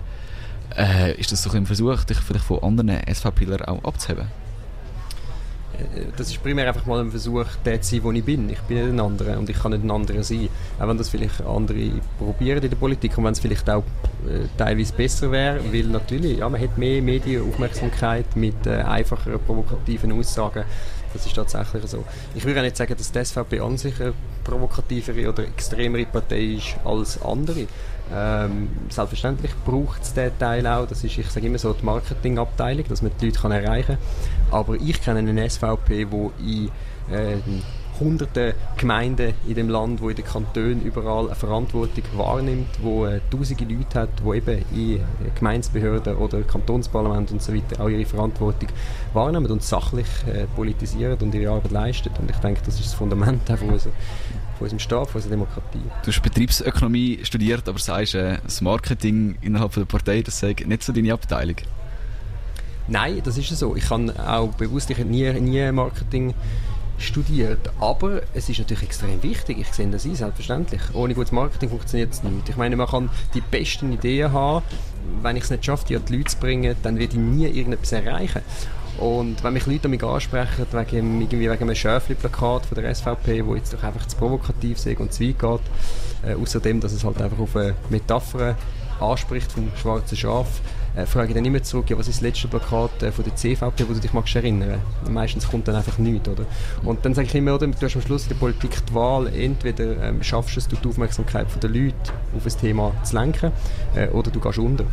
Äh, 0.77 1.15
ist 1.21 1.31
das 1.31 1.43
so 1.43 1.51
ein 1.51 1.67
Versuch, 1.67 2.05
dich 2.05 2.19
vielleicht 2.19 2.45
von 2.45 2.63
anderen 2.63 3.01
SVPlern 3.13 3.63
auch 3.63 3.85
abzuheben? 3.85 4.27
Äh, 5.79 6.07
das 6.17 6.29
ist 6.29 6.43
primär 6.43 6.67
einfach 6.67 6.87
mal 6.87 7.01
ein 7.01 7.11
Versuch, 7.11 7.47
der 7.65 7.81
zu 7.81 7.95
sein, 7.95 8.05
wo 8.05 8.13
ich 8.13 8.25
bin. 8.25 8.49
Ich 8.51 8.61
bin 8.61 8.79
nicht 8.79 8.89
ein 8.89 9.01
anderer 9.01 9.39
und 9.39 9.49
ich 9.49 9.57
kann 9.57 9.73
nicht 9.73 9.85
ein 9.85 9.91
anderer 9.91 10.23
sein. 10.23 10.49
Auch 10.79 10.89
wenn 10.89 10.99
das 10.99 11.09
vielleicht 11.09 11.41
andere 11.43 11.91
probieren 12.19 12.63
in 12.63 12.71
der 12.71 12.77
Politik 12.77 13.17
und 13.19 13.25
wenn 13.25 13.33
es 13.33 13.41
vielleicht 13.41 13.69
auch 13.71 13.85
äh, 14.27 14.47
teilweise 14.57 14.93
besser 14.95 15.31
wäre, 15.31 15.61
weil 15.73 15.85
natürlich, 15.85 16.39
ja, 16.39 16.49
man 16.49 16.61
hat 16.61 16.77
mehr 16.77 17.01
Medienaufmerksamkeit 17.03 18.37
mit 18.37 18.67
äh, 18.67 18.83
einfacheren, 18.83 19.41
provokativen 19.41 20.13
Aussagen. 20.13 20.65
Das 21.13 21.25
ist 21.25 21.35
tatsächlich 21.35 21.87
so. 21.87 22.05
Ich 22.35 22.45
würde 22.45 22.59
auch 22.59 22.65
nicht 22.65 22.77
sagen, 22.77 22.95
dass 22.97 23.13
die 23.13 23.25
SVP 23.25 23.61
an 23.61 23.79
sich 23.79 24.01
eine 24.01 24.15
provokativere 24.45 25.29
oder 25.29 25.45
extremere 25.45 26.07
Partei 26.07 26.57
ist 26.57 26.77
als 26.85 27.21
andere. 27.23 27.67
Ähm, 28.13 28.69
selbstverständlich 28.91 29.53
braucht 29.65 30.03
es 30.03 30.13
diesen 30.13 30.39
Teil 30.39 30.67
auch. 30.67 30.87
Das 30.87 31.03
ist, 31.03 31.17
ich 31.17 31.29
sage 31.31 31.47
immer 31.47 31.59
so, 31.59 31.73
die 31.73 31.85
Marketingabteilung, 31.85 32.85
dass 32.89 33.03
man 33.03 33.11
die 33.21 33.27
Leute 33.27 33.41
kann 33.41 33.53
erreichen 33.53 33.97
kann. 34.51 34.59
Aber 34.59 34.75
ich 34.75 35.01
kenne 35.01 35.21
eine 35.21 35.49
SVP, 35.49 36.11
wo 36.11 36.31
in 36.39 36.71
äh, 37.11 37.37
hunderte 38.01 38.55
Gemeinden 38.77 39.35
in 39.47 39.55
dem 39.55 39.69
Land, 39.69 40.01
wo 40.01 40.09
in 40.09 40.17
den 40.17 40.25
Kantonen 40.25 40.83
überall 40.83 41.27
eine 41.27 41.35
Verantwortung 41.35 42.05
wahrnimmt, 42.17 42.69
wo 42.83 43.07
äh, 43.07 43.21
tausende 43.31 43.65
Leute 43.65 44.01
hat, 44.01 44.11
wo 44.23 44.35
eben 44.35 44.65
in 44.75 45.01
Gemeindebehörden 45.35 46.17
oder 46.17 46.43
Kantonsparlament 46.43 47.31
und 47.33 47.43
so 47.43 47.55
weiter 47.55 47.83
auch 47.83 47.89
ihre 47.89 48.05
Verantwortung 48.05 48.69
wahrnehmen 49.13 49.51
und 49.51 49.63
sachlich 49.63 50.07
äh, 50.27 50.47
politisieren 50.55 51.19
und 51.21 51.35
ihre 51.35 51.53
Arbeit 51.53 51.71
leisten. 51.71 52.11
Und 52.19 52.31
ich 52.31 52.37
denke, 52.37 52.61
das 52.65 52.75
ist 52.77 52.87
das 52.87 52.95
Fundament 52.95 53.47
von, 53.47 53.69
unser, 53.69 53.91
von 54.59 54.61
unserem 54.61 54.79
Staat, 54.81 55.09
von 55.09 55.17
unserer 55.17 55.33
Demokratie. 55.33 55.83
Du 56.03 56.11
hast 56.11 56.21
Betriebsökonomie 56.21 57.21
studiert, 57.23 57.69
aber 57.69 57.79
sagst, 57.79 58.15
äh, 58.15 58.39
das 58.43 58.61
Marketing 58.61 59.37
innerhalb 59.41 59.73
der 59.73 59.85
Partei, 59.85 60.23
das 60.23 60.39
sei 60.39 60.55
nicht 60.67 60.83
so 60.83 60.93
deine 60.93 61.13
Abteilung. 61.13 61.57
Nein, 62.87 63.23
das 63.25 63.39
ist 63.39 63.49
so. 63.49 63.77
Ich 63.77 63.89
kann 63.89 64.11
auch 64.11 64.49
bewusst, 64.55 64.91
ich 64.91 64.99
nie, 64.99 65.33
nie 65.41 65.73
Marketing 65.73 66.35
studiert. 66.99 67.71
Aber 67.81 68.23
es 68.35 68.49
ist 68.49 68.59
natürlich 68.59 68.85
extrem 68.85 69.23
wichtig. 69.23 69.59
Ich 69.59 69.69
sehe 69.69 69.89
das 69.89 70.05
ein, 70.05 70.15
selbstverständlich. 70.15 70.81
Ohne 70.95 71.15
gutes 71.15 71.33
Marketing 71.33 71.71
funktioniert 71.71 72.13
es 72.13 72.23
nicht. 72.23 72.49
Ich 72.49 72.57
meine, 72.57 72.77
man 72.77 72.87
kann 72.87 73.11
die 73.35 73.41
besten 73.41 73.93
Ideen 73.93 74.33
haben. 74.33 74.65
Wenn 75.23 75.37
ich 75.37 75.45
es 75.45 75.51
nicht 75.51 75.65
schaffe, 75.65 75.87
die 75.89 75.97
an 75.97 76.05
die 76.07 76.17
Leute 76.17 76.31
zu 76.31 76.39
bringen, 76.39 76.77
dann 76.83 76.99
werde 76.99 77.13
ich 77.13 77.19
nie 77.19 77.47
irgendetwas 77.47 77.93
erreichen. 77.93 78.43
Und 78.99 79.43
wenn 79.43 79.53
mich 79.53 79.67
Leute 79.67 79.89
mich 79.89 80.03
ansprechen, 80.05 80.67
wegen, 80.71 81.21
irgendwie 81.21 81.51
wegen 81.51 81.63
einem 81.63 81.75
Schöfli-Plakat 81.75 82.67
von 82.67 82.81
der 82.81 82.95
SVP, 82.95 83.45
wo 83.45 83.57
jetzt 83.57 83.75
doch 83.75 83.83
einfach 83.83 84.07
zu 84.07 84.17
provokativ 84.17 84.87
ist 84.87 85.01
und 85.01 85.13
zu 85.13 85.25
weit 85.25 85.39
geht, 85.39 86.31
äh, 86.31 86.35
außerdem, 86.41 86.81
dass 86.81 86.93
es 86.93 87.03
halt 87.03 87.21
einfach 87.21 87.39
auf 87.39 87.57
eine 87.57 87.75
Metapher 87.91 88.57
anspricht 89.01 89.51
vom 89.51 89.69
schwarzen 89.77 90.17
Schaf, 90.17 90.61
äh, 90.97 91.07
frage 91.07 91.35
dann 91.35 91.45
immer 91.45 91.63
zurück, 91.63 91.91
ja, 91.91 91.99
was 91.99 92.09
ist 92.09 92.19
das 92.19 92.23
letzte 92.23 92.49
Plakat 92.49 93.03
äh, 93.03 93.13
von 93.13 93.25
der 93.25 93.35
CVP, 93.35 93.89
wo 93.89 93.93
du 93.93 94.01
dich 94.01 94.13
magst 94.13 94.37
erinnern 94.37 94.81
Meistens 95.11 95.49
kommt 95.49 95.69
dann 95.69 95.75
einfach 95.75 95.99
nichts, 95.99 96.29
oder? 96.29 96.47
Und 96.85 97.05
dann 97.05 97.15
sage 97.15 97.29
ich 97.29 97.35
immer, 97.35 97.55
oder, 97.55 97.67
du 97.67 97.75
hast 97.81 97.97
am 97.97 98.03
Schluss 98.03 98.25
in 98.25 98.31
der 98.31 98.37
Politik 98.37 98.87
die 98.87 98.95
Wahl, 98.95 99.27
entweder 99.29 100.03
ähm, 100.03 100.23
schaffst 100.23 100.57
du 100.57 100.61
es, 100.61 100.69
die 100.69 100.89
Aufmerksamkeit 100.89 101.47
der 101.63 101.71
Leute 101.71 101.95
auf 102.37 102.47
ein 102.47 102.61
Thema 102.61 102.93
zu 103.03 103.17
lenken, 103.17 103.53
äh, 103.95 104.09
oder 104.09 104.31
du 104.31 104.41
gehst 104.41 104.59
unter. 104.59 104.85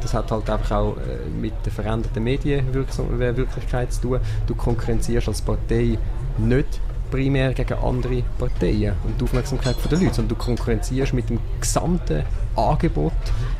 Das 0.00 0.14
hat 0.14 0.30
halt 0.30 0.48
einfach 0.48 0.76
auch 0.76 0.96
äh, 0.96 1.28
mit 1.28 1.52
der 1.64 1.72
veränderten 1.72 2.22
Medienwirklichkeit 2.24 3.92
zu 3.92 4.00
tun. 4.00 4.20
Du 4.46 4.54
konkurrenzierst 4.54 5.28
als 5.28 5.42
Partei 5.42 5.98
nicht 6.38 6.80
primär 7.10 7.52
gegen 7.52 7.74
andere 7.74 8.22
Parteien 8.38 8.94
und 9.04 9.20
die 9.20 9.24
Aufmerksamkeit 9.24 9.76
der 9.90 9.98
Leute, 9.98 10.14
sondern 10.14 10.28
du 10.28 10.36
konkurrenzierst 10.36 11.12
mit 11.12 11.28
dem 11.28 11.38
gesamten 11.60 12.22
Angebot, 12.60 13.12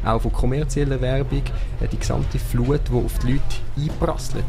auch 0.05 0.21
von 0.21 0.33
kommerzieller 0.33 1.01
Werbung, 1.01 1.43
äh, 1.81 1.89
die 1.89 1.99
gesamte 1.99 2.39
Flut, 2.39 2.81
die 2.89 3.05
auf 3.05 3.19
die 3.21 3.33
Leute 3.33 3.43
einprasselt 3.77 4.45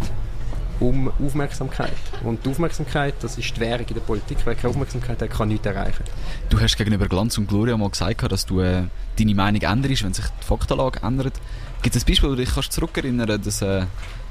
um 0.81 1.11
Aufmerksamkeit. 1.23 1.93
Und 2.23 2.43
die 2.43 2.49
Aufmerksamkeit, 2.49 3.13
das 3.21 3.37
ist 3.37 3.55
die 3.55 3.61
Währung 3.61 3.85
in 3.87 3.93
der 3.93 4.01
Politik. 4.01 4.39
Wer 4.43 4.55
keine 4.55 4.69
Aufmerksamkeit 4.69 5.21
hat, 5.21 5.29
kann 5.29 5.47
nichts 5.47 5.65
erreichen. 5.65 6.03
Du 6.49 6.59
hast 6.59 6.75
gegenüber 6.75 7.07
Glanz 7.07 7.37
und 7.37 7.47
Gloria 7.47 7.77
mal 7.77 7.89
gesagt, 7.89 8.29
dass 8.31 8.45
du 8.45 8.61
äh, 8.61 8.83
deine 9.17 9.35
Meinung 9.35 9.61
änderst, 9.61 10.03
wenn 10.03 10.13
sich 10.13 10.25
die 10.25 10.45
Faktenlage 10.45 11.01
ändert. 11.03 11.39
Gibt 11.83 11.95
es 11.95 12.03
ein 12.03 12.07
Beispiel, 12.07 12.29
wo 12.29 12.35
du 12.35 12.41
dich 12.41 12.53
kannst 12.53 12.73
zurückerinnern 12.73 13.27
kannst, 13.27 13.47
dass 13.47 13.61
äh, 13.61 13.85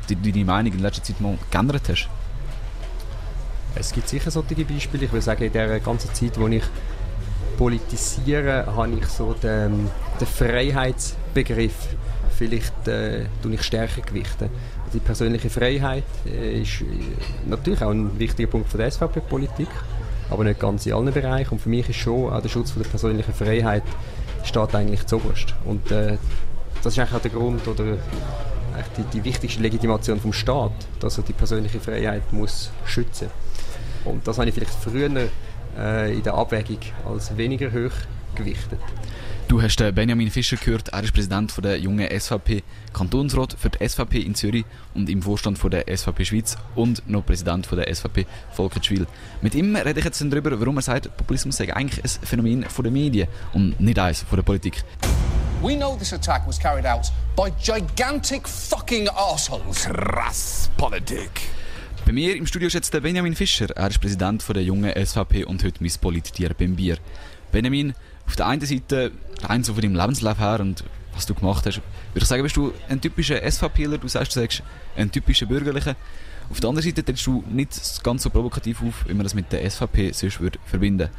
du 0.09 0.17
deine 0.17 0.45
Meinung 0.45 0.73
in 0.73 0.81
letzter 0.81 1.05
Zeit 1.05 1.21
mal 1.21 1.39
geändert 1.51 1.89
hast? 1.89 2.09
Es 3.77 3.93
gibt 3.93 4.09
sicher 4.09 4.33
solche 4.33 4.65
Beispiele. 4.65 5.05
Ich 5.05 5.13
würde 5.13 5.23
sagen, 5.23 5.45
in 5.45 5.53
der 5.53 5.79
ganzen 5.79 6.13
Zeit, 6.13 6.39
wo 6.39 6.49
ich 6.49 6.65
politisiere, 7.61 8.75
habe 8.75 8.95
ich 8.99 9.07
so 9.09 9.35
den, 9.35 9.91
den 10.19 10.27
Freiheitsbegriff 10.27 11.75
vielleicht 12.39 12.89
äh, 12.89 13.27
ich 13.51 13.63
stärker 13.63 14.01
gewichten. 14.01 14.49
Die 14.95 14.99
persönliche 14.99 15.51
Freiheit 15.51 16.05
äh, 16.25 16.63
ist 16.63 16.81
äh, 16.81 16.87
natürlich 17.47 17.83
auch 17.83 17.91
ein 17.91 18.19
wichtiger 18.19 18.49
Punkt 18.49 18.73
der 18.73 18.91
SVP-Politik, 18.91 19.69
aber 20.31 20.45
nicht 20.45 20.59
ganz 20.59 20.87
in 20.87 20.95
allen 20.95 21.13
Bereichen. 21.13 21.51
Und 21.51 21.59
für 21.59 21.69
mich 21.69 21.87
ist 21.91 21.97
schon 21.97 22.33
auch 22.33 22.41
der 22.41 22.49
Schutz 22.49 22.71
von 22.71 22.83
der 22.83 22.89
persönlichen 22.89 23.35
Freiheit 23.35 23.83
steht 24.43 24.75
eigentlich 24.75 25.05
zuoberst. 25.05 25.55
Und 25.67 25.91
äh, 25.91 26.17
das 26.83 26.95
ist 26.95 26.99
eigentlich 26.99 27.15
auch 27.15 27.21
der 27.21 27.31
Grund 27.31 27.69
oder 27.69 27.99
die, 28.97 29.03
die 29.13 29.23
wichtigste 29.23 29.61
Legitimation 29.61 30.19
vom 30.19 30.33
Staat, 30.33 30.73
dass 30.99 31.19
er 31.19 31.25
die 31.25 31.35
persönliche 31.35 31.79
Freiheit 31.79 32.33
muss 32.33 32.71
schützen. 32.87 33.29
Und 34.07 34.27
das 34.27 34.39
habe 34.39 34.49
ich 34.49 34.55
vielleicht 34.55 34.73
früher 34.73 35.11
äh, 35.79 36.15
in 36.15 36.23
der 36.23 36.35
Abwägung 36.35 36.81
als 37.07 37.37
weniger 37.37 37.73
hoch 37.73 37.93
gewichtet. 38.35 38.81
Du 39.51 39.61
hast 39.61 39.79
Benjamin 39.97 40.31
Fischer 40.31 40.57
gehört, 40.57 40.91
er 40.91 41.03
ist 41.03 41.13
Präsident 41.13 41.51
von 41.51 41.63
der 41.63 41.77
jungen 41.77 42.09
SVP 42.09 42.63
Kantonsrat 42.93 43.57
für 43.59 43.69
die 43.69 43.89
SVP 43.89 44.21
in 44.21 44.37
Zürich 44.37 44.65
und 44.95 45.11
im 45.11 45.23
Vorstand 45.23 45.59
von 45.59 45.73
der 45.73 45.87
SVP 45.93 46.25
Schweiz 46.25 46.57
und 46.77 47.09
noch 47.11 47.27
Präsident 47.27 47.67
von 47.67 47.77
der 47.77 47.93
SVP 47.93 48.27
Volkertschwil. 48.53 49.09
Mit 49.43 49.57
ihm 49.57 49.75
rede 49.75 49.99
ich 49.99 50.05
jetzt 50.05 50.21
darüber, 50.23 50.59
warum 50.61 50.77
er 50.77 50.83
sagt, 50.83 51.17
Populismus 51.17 51.57
sei 51.57 51.75
eigentlich 51.75 52.05
ein 52.05 52.27
Phänomen 52.27 52.63
von 52.63 52.85
den 52.85 52.93
Medien 52.93 53.27
und 53.53 53.81
nicht 53.81 53.99
eins 53.99 54.23
von 54.23 54.37
der 54.37 54.45
Politik. 54.45 54.85
We 55.63 55.77
know 55.77 55.97
this 55.97 56.13
attack 56.13 56.47
was 56.47 56.57
carried 56.57 56.87
out 56.87 57.11
by 57.35 57.51
gigantic 57.61 58.47
fucking 58.47 59.09
assholes. 59.09 59.85
Krass 59.85 60.71
Politik. 60.77 61.51
Bei 62.07 62.13
mir 62.13 62.37
im 62.37 62.47
Studio 62.47 62.67
ist 62.67 62.75
jetzt 62.75 62.93
der 62.93 63.01
Benjamin 63.01 63.35
Fischer. 63.35 63.71
Er 63.77 63.89
ist 63.89 64.01
Präsident 64.01 64.45
der 64.49 64.63
jungen 64.63 64.93
SVP 64.93 65.45
und 65.45 65.63
heute 65.63 65.83
mein 65.83 65.93
Polittier 66.01 66.51
beim 66.59 66.77
Bier. 66.77 66.97
Benjamin, 67.53 67.95
auf 68.27 68.37
der 68.37 68.47
einen 68.47 68.65
Seite 68.65 69.13
rein 69.43 69.63
so 69.63 69.75
von 69.75 69.83
deinem 69.83 69.95
Lebenslauf 69.95 70.39
her 70.39 70.61
und 70.61 70.85
was 71.15 71.27
du 71.27 71.35
gemacht 71.35 71.67
hast, 71.67 71.77
würde 71.77 72.23
ich 72.23 72.25
sagen, 72.25 72.43
bist 72.43 72.57
du 72.57 72.73
ein 72.89 73.01
typischer 73.01 73.41
SVPler. 73.49 73.99
Du 73.99 74.09
sagst, 74.09 74.35
du 74.35 74.41
sagst 74.41 74.63
ein 74.97 75.11
typischer 75.11 75.47
Bürgerlicher. 75.47 75.97
Auf 76.51 76.61
der 76.61 76.69
anderen 76.69 76.89
Seite 76.89 77.05
trittst 77.05 77.27
du 77.27 77.45
nicht 77.49 78.03
ganz 78.03 78.23
so 78.23 78.31
provokativ 78.31 78.83
auf, 78.83 79.05
wie 79.07 79.15
man 79.15 79.25
das 79.25 79.35
mit 79.35 79.53
der 79.53 79.69
SVP 79.69 80.13
sonst 80.13 80.41
würde 80.41 80.59
verbinden 80.65 81.11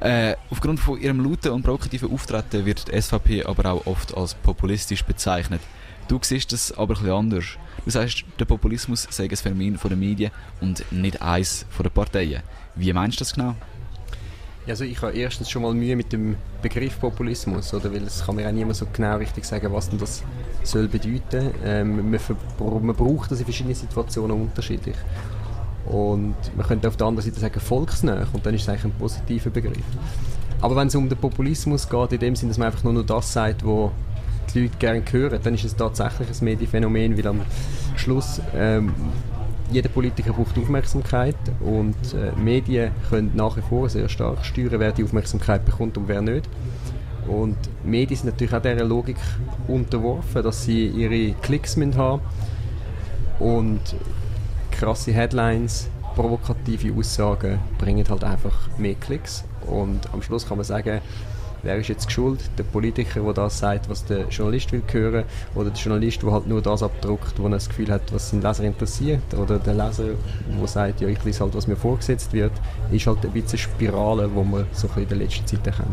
äh, 0.00 0.34
Aufgrund 0.50 0.80
von 0.80 1.00
ihrem 1.00 1.24
lauten 1.24 1.52
und 1.52 1.62
provokativen 1.62 2.12
Auftreten 2.12 2.66
wird 2.66 2.88
die 2.88 3.00
SVP 3.00 3.44
aber 3.44 3.72
auch 3.72 3.86
oft 3.86 4.16
als 4.16 4.34
populistisch 4.34 5.04
bezeichnet. 5.04 5.60
Du 6.08 6.20
siehst 6.22 6.52
das 6.52 6.70
aber 6.72 6.94
ein 6.94 7.00
bisschen 7.00 7.10
anders. 7.10 7.44
Du 7.84 7.90
sagst, 7.90 8.24
der 8.38 8.44
Populismus 8.44 9.08
sei 9.10 9.24
ein 9.24 9.36
Phänomen 9.36 9.76
von 9.76 9.90
den 9.90 9.98
Medien 9.98 10.30
und 10.60 10.84
nicht 10.92 11.20
eins 11.20 11.66
von 11.70 11.82
den 11.82 11.92
Parteien. 11.92 12.42
Wie 12.76 12.92
meinst 12.92 13.18
du 13.18 13.24
das 13.24 13.34
genau? 13.34 13.56
Also 14.68 14.84
ich 14.84 15.00
habe 15.02 15.12
erstens 15.16 15.50
schon 15.50 15.62
mal 15.62 15.74
Mühe 15.74 15.94
mit 15.94 16.12
dem 16.12 16.36
Begriff 16.62 16.98
Populismus, 16.98 17.72
oder? 17.72 17.92
weil 17.92 18.02
es 18.02 18.24
kann 18.24 18.36
mir 18.36 18.48
auch 18.48 18.52
niemand 18.52 18.76
so 18.76 18.86
genau 18.92 19.16
richtig 19.16 19.44
sagen, 19.44 19.72
was 19.72 19.88
denn 19.88 19.98
das 19.98 20.22
soll 20.64 20.88
bedeuten. 20.88 21.52
Ähm, 21.64 22.10
man, 22.10 22.20
man 22.86 22.96
braucht 22.96 23.30
das 23.30 23.38
in 23.38 23.44
verschiedenen 23.44 23.76
Situationen 23.76 24.40
unterschiedlich. 24.42 24.96
Und 25.86 26.34
man 26.56 26.66
könnte 26.66 26.88
auf 26.88 26.96
der 26.96 27.06
anderen 27.06 27.28
Seite 27.28 27.40
sagen 27.40 27.60
volksnäher 27.60 28.26
und 28.32 28.44
dann 28.44 28.54
ist 28.54 28.62
es 28.62 28.68
eigentlich 28.68 28.84
ein 28.84 28.98
positiver 28.98 29.50
Begriff. 29.50 29.84
Aber 30.60 30.74
wenn 30.74 30.88
es 30.88 30.94
um 30.94 31.08
den 31.08 31.18
Populismus 31.18 31.88
geht, 31.88 32.12
in 32.12 32.18
dem 32.18 32.36
Sinne, 32.36 32.50
dass 32.50 32.58
man 32.58 32.66
einfach 32.66 32.82
nur 32.82 32.92
noch 32.92 33.06
das 33.06 33.32
sagt, 33.32 33.64
was 33.64 33.90
die 34.54 34.62
Leute 34.62 34.76
gerne 34.78 35.02
hören, 35.10 35.40
dann 35.42 35.54
ist 35.54 35.64
es 35.64 35.76
tatsächlich 35.76 36.28
ein 36.28 36.44
Medienphänomen, 36.44 37.16
weil 37.16 37.26
am 37.26 37.40
Schluss 37.96 38.40
ähm, 38.54 38.92
jeder 39.70 39.88
Politiker 39.88 40.32
braucht 40.32 40.56
Aufmerksamkeit 40.58 41.36
und 41.60 41.96
äh, 42.14 42.32
Medien 42.40 42.92
können 43.08 43.32
nach 43.34 43.56
wie 43.56 43.62
vor 43.62 43.88
sehr 43.88 44.08
stark 44.08 44.44
steuern, 44.44 44.78
wer 44.78 44.92
die 44.92 45.04
Aufmerksamkeit 45.04 45.64
bekommt 45.64 45.96
und 45.98 46.08
wer 46.08 46.22
nicht. 46.22 46.48
Und 47.26 47.56
Medien 47.84 48.16
sind 48.16 48.30
natürlich 48.30 48.54
auch 48.54 48.62
dieser 48.62 48.84
Logik 48.84 49.16
unterworfen, 49.66 50.42
dass 50.42 50.64
sie 50.64 50.86
ihre 50.86 51.32
Klicks 51.40 51.76
haben 51.76 51.88
müssen 51.88 52.20
und 53.40 53.80
krasse 54.70 55.12
Headlines, 55.12 55.88
provokative 56.14 56.94
Aussagen 56.96 57.58
bringen 57.78 58.08
halt 58.08 58.24
einfach 58.24 58.68
mehr 58.78 58.94
Klicks 58.94 59.44
und 59.66 60.12
am 60.12 60.22
Schluss 60.22 60.46
kann 60.46 60.58
man 60.58 60.64
sagen, 60.64 61.00
wer 61.66 61.76
ist 61.76 61.88
jetzt 61.88 62.10
schuld? 62.10 62.40
Der 62.56 62.62
Politiker, 62.62 63.20
der 63.20 63.32
das 63.32 63.58
sagt, 63.58 63.88
was 63.88 64.04
der 64.04 64.28
Journalist 64.28 64.72
will 64.72 64.82
hören, 64.90 65.24
oder 65.54 65.70
der 65.70 65.78
Journalist, 65.78 66.22
der 66.22 66.30
halt 66.30 66.46
nur 66.46 66.62
das 66.62 66.82
abdruckt, 66.82 67.38
wo 67.38 67.44
er 67.44 67.50
das 67.50 67.68
Gefühl 67.68 67.90
hat, 67.90 68.12
was 68.12 68.30
seinen 68.30 68.42
Leser 68.42 68.64
interessiert, 68.64 69.34
oder 69.34 69.58
der 69.58 69.74
Leser, 69.74 70.04
der 70.48 70.68
sagt, 70.68 71.00
ja, 71.00 71.08
ich 71.08 71.22
lese 71.24 71.40
halt, 71.40 71.54
was 71.54 71.66
mir 71.66 71.76
vorgesetzt 71.76 72.32
wird, 72.32 72.52
ist 72.90 73.06
halt 73.06 73.24
ein 73.24 73.32
bisschen 73.32 73.58
eine 73.58 73.58
Spirale, 73.58 74.28
die 74.28 74.44
man 74.48 74.66
so 74.72 74.88
ein 74.94 75.02
in 75.02 75.08
der 75.08 75.18
letzten 75.18 75.46
Zeit 75.46 75.66
erkennt. 75.66 75.88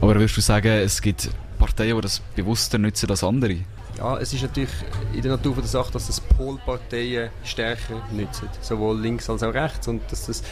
Aber 0.00 0.14
würdest 0.14 0.36
du 0.36 0.40
sagen, 0.40 0.68
es 0.68 1.02
gibt 1.02 1.28
Parteien, 1.58 1.96
die 1.96 2.02
das 2.02 2.20
bewusster 2.34 2.78
nutzen 2.78 3.10
als 3.10 3.24
andere? 3.24 3.56
Ja, 3.98 4.18
es 4.18 4.32
ist 4.32 4.42
natürlich 4.42 4.70
in 5.14 5.22
der 5.22 5.32
Natur 5.32 5.54
der 5.56 5.64
Sache, 5.64 5.90
dass 5.92 6.06
das 6.06 6.20
Polparteien 6.20 7.30
stärker 7.44 8.02
nutzen, 8.12 8.48
sowohl 8.60 9.00
links 9.00 9.28
als 9.28 9.42
auch 9.42 9.54
rechts, 9.54 9.88
und 9.88 10.02
dass 10.10 10.26
das 10.26 10.42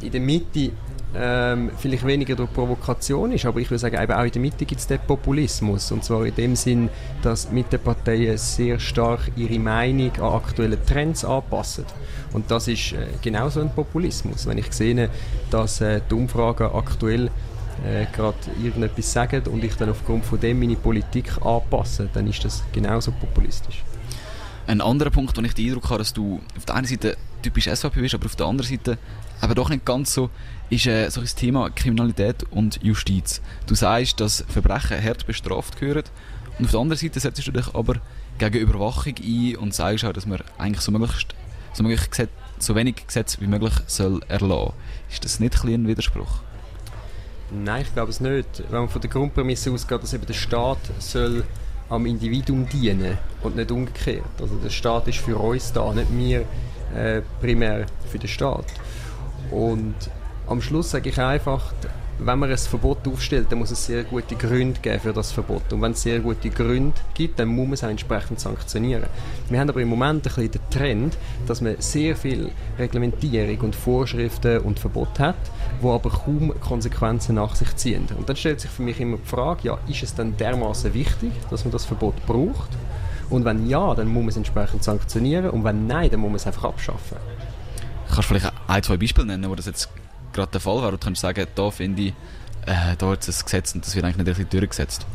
in 0.00 0.10
der 0.10 0.20
Mitte 0.20 0.72
ähm, 1.14 1.70
vielleicht 1.76 2.06
weniger 2.06 2.34
durch 2.34 2.52
Provokation 2.52 3.32
ist, 3.32 3.44
aber 3.44 3.60
ich 3.60 3.70
würde 3.70 3.78
sagen, 3.78 4.00
eben 4.00 4.12
auch 4.12 4.24
in 4.24 4.30
der 4.30 4.40
Mitte 4.40 4.64
gibt 4.64 4.80
es 4.80 4.86
den 4.86 4.98
Populismus. 5.00 5.92
Und 5.92 6.04
zwar 6.04 6.24
in 6.24 6.34
dem 6.34 6.56
Sinn, 6.56 6.88
dass 7.22 7.50
Mitteparteien 7.50 8.38
sehr 8.38 8.78
stark 8.78 9.30
ihre 9.36 9.58
Meinung 9.58 10.12
an 10.16 10.34
aktuelle 10.34 10.82
Trends 10.84 11.24
anpassen. 11.24 11.84
Und 12.32 12.50
das 12.50 12.68
ist 12.68 12.92
äh, 12.92 13.06
genauso 13.20 13.60
ein 13.60 13.74
Populismus. 13.74 14.46
Wenn 14.46 14.58
ich 14.58 14.72
sehe, 14.72 15.10
dass 15.50 15.80
äh, 15.80 16.00
die 16.10 16.14
Umfragen 16.14 16.70
aktuell 16.72 17.26
äh, 17.84 18.06
gerade 18.14 18.38
irgendetwas 18.62 19.12
sagen 19.12 19.42
und 19.50 19.62
ich 19.64 19.74
dann 19.74 19.90
aufgrund 19.90 20.24
von 20.24 20.40
dem 20.40 20.60
meine 20.60 20.76
Politik 20.76 21.30
anpasse, 21.44 22.08
dann 22.12 22.26
ist 22.26 22.44
das 22.44 22.62
genauso 22.72 23.12
populistisch. 23.12 23.84
Ein 24.66 24.80
anderer 24.80 25.10
Punkt, 25.10 25.36
wo 25.36 25.42
ich 25.42 25.54
den 25.54 25.66
Eindruck 25.66 25.90
habe, 25.90 25.98
dass 25.98 26.12
du 26.12 26.40
auf 26.56 26.64
der 26.64 26.76
einen 26.76 26.86
Seite 26.86 27.16
typisch 27.42 27.66
SVP 27.66 28.00
bist, 28.00 28.14
aber 28.14 28.26
auf 28.26 28.36
der 28.36 28.46
anderen 28.46 28.70
Seite 28.70 28.96
aber 29.42 29.54
doch 29.56 29.68
nicht 29.68 29.84
ganz 29.84 30.14
so, 30.14 30.30
ist 30.70 30.86
äh, 30.86 31.10
so 31.10 31.20
das 31.20 31.34
Thema 31.34 31.68
Kriminalität 31.68 32.44
und 32.50 32.82
Justiz. 32.82 33.42
Du 33.66 33.74
sagst, 33.74 34.20
dass 34.20 34.44
Verbrechen 34.48 35.02
hart 35.02 35.26
bestraft 35.26 35.78
gehören 35.78 36.04
und 36.58 36.66
auf 36.66 36.70
der 36.70 36.80
anderen 36.80 36.98
Seite 36.98 37.18
setzt 37.18 37.44
du 37.46 37.50
dich 37.50 37.74
aber 37.74 37.96
gegen 38.38 38.58
Überwachung 38.58 39.14
ein 39.20 39.56
und 39.56 39.74
sagst 39.74 40.04
auch, 40.04 40.12
dass 40.12 40.26
man 40.26 40.40
eigentlich 40.58 40.80
so, 40.80 40.92
möglichst, 40.92 41.34
so, 41.72 41.82
möglich 41.82 42.08
Gesetz, 42.08 42.30
so 42.60 42.76
wenig 42.76 43.04
Gesetze 43.04 43.40
wie 43.40 43.48
möglich 43.48 43.74
soll 43.88 44.20
erlassen. 44.28 44.74
Ist 45.10 45.24
das 45.24 45.40
nicht 45.40 45.64
ein, 45.64 45.74
ein 45.74 45.88
Widerspruch? 45.88 46.40
Nein, 47.50 47.82
ich 47.82 47.92
glaube 47.92 48.10
es 48.10 48.20
nicht. 48.20 48.62
Wenn 48.70 48.80
man 48.80 48.88
von 48.88 49.00
der 49.00 49.10
Grundprämisse 49.10 49.72
ausgeht, 49.72 50.04
dass 50.04 50.14
eben 50.14 50.24
der 50.24 50.34
Staat 50.34 50.78
soll 51.00 51.44
am 51.88 52.06
Individuum 52.06 52.68
dienen 52.68 53.18
und 53.42 53.56
nicht 53.56 53.72
umgekehrt. 53.72 54.24
Also 54.40 54.54
der 54.54 54.70
Staat 54.70 55.08
ist 55.08 55.18
für 55.18 55.36
uns 55.36 55.72
da, 55.72 55.92
nicht 55.92 56.16
wir 56.16 56.46
äh, 56.94 57.22
primär 57.40 57.86
für 58.08 58.18
den 58.18 58.28
Staat. 58.28 58.66
Und 59.52 59.94
am 60.48 60.60
Schluss 60.60 60.90
sage 60.90 61.10
ich 61.10 61.20
einfach, 61.20 61.72
wenn 62.18 62.38
man 62.38 62.50
ein 62.50 62.56
Verbot 62.56 63.06
aufstellt, 63.08 63.46
dann 63.50 63.58
muss 63.58 63.70
es 63.70 63.86
sehr 63.86 64.04
gute 64.04 64.36
Gründe 64.36 64.78
geben 64.80 65.00
für 65.00 65.12
das 65.12 65.32
Verbot. 65.32 65.72
Und 65.72 65.82
wenn 65.82 65.92
es 65.92 66.02
sehr 66.02 66.20
gute 66.20 66.50
Gründe 66.50 66.94
gibt, 67.14 67.38
dann 67.38 67.48
muss 67.48 67.66
man 67.66 67.72
es 67.74 67.84
auch 67.84 67.88
entsprechend 67.88 68.40
sanktionieren. 68.40 69.06
Wir 69.48 69.60
haben 69.60 69.68
aber 69.68 69.80
im 69.80 69.88
Moment 69.88 70.18
ein 70.18 70.22
bisschen 70.22 70.50
den 70.50 70.60
Trend, 70.70 71.18
dass 71.46 71.60
man 71.60 71.76
sehr 71.78 72.16
viel 72.16 72.50
Reglementierung 72.78 73.58
und 73.60 73.74
Vorschriften 73.74 74.58
und 74.58 74.78
Verbot 74.78 75.18
hat, 75.18 75.36
wo 75.80 75.92
aber 75.92 76.10
kaum 76.10 76.52
Konsequenzen 76.60 77.36
nach 77.36 77.54
sich 77.54 77.74
ziehen. 77.76 78.06
Und 78.16 78.28
dann 78.28 78.36
stellt 78.36 78.60
sich 78.60 78.70
für 78.70 78.82
mich 78.82 79.00
immer 79.00 79.16
die 79.16 79.28
Frage, 79.28 79.60
ja, 79.64 79.78
ist 79.88 80.02
es 80.02 80.14
dann 80.14 80.36
dermaßen 80.36 80.94
wichtig, 80.94 81.32
dass 81.50 81.64
man 81.64 81.72
das 81.72 81.84
Verbot 81.84 82.14
braucht? 82.26 82.70
Und 83.30 83.44
wenn 83.44 83.66
ja, 83.66 83.94
dann 83.94 84.08
muss 84.08 84.22
man 84.22 84.28
es 84.28 84.36
entsprechend 84.36 84.84
sanktionieren 84.84 85.50
und 85.50 85.64
wenn 85.64 85.86
nein, 85.86 86.10
dann 86.10 86.20
muss 86.20 86.28
man 86.28 86.36
es 86.36 86.46
einfach 86.46 86.64
abschaffen. 86.64 87.16
Kannst 88.06 88.30
du 88.30 88.34
vielleicht 88.34 88.51
ein, 88.66 88.82
zwei 88.82 88.96
Beispiele 88.96 89.26
nennen, 89.26 89.48
wo 89.48 89.54
das 89.54 89.66
jetzt 89.66 89.88
gerade 90.32 90.52
der 90.52 90.60
Fall 90.60 90.82
wäre? 90.82 90.92
Du 90.92 90.98
kannst 90.98 91.20
sagen, 91.20 91.46
da 91.54 91.70
finde 91.70 92.02
ich, 92.02 92.14
äh, 92.66 92.96
da 92.96 93.12
ist 93.12 93.28
ein 93.28 93.44
Gesetz 93.44 93.74
und 93.74 93.84
das 93.84 93.94
wird 93.94 94.04
eigentlich 94.04 94.18
nicht 94.18 94.28
richtig 94.28 94.50
durchgesetzt. 94.50 95.06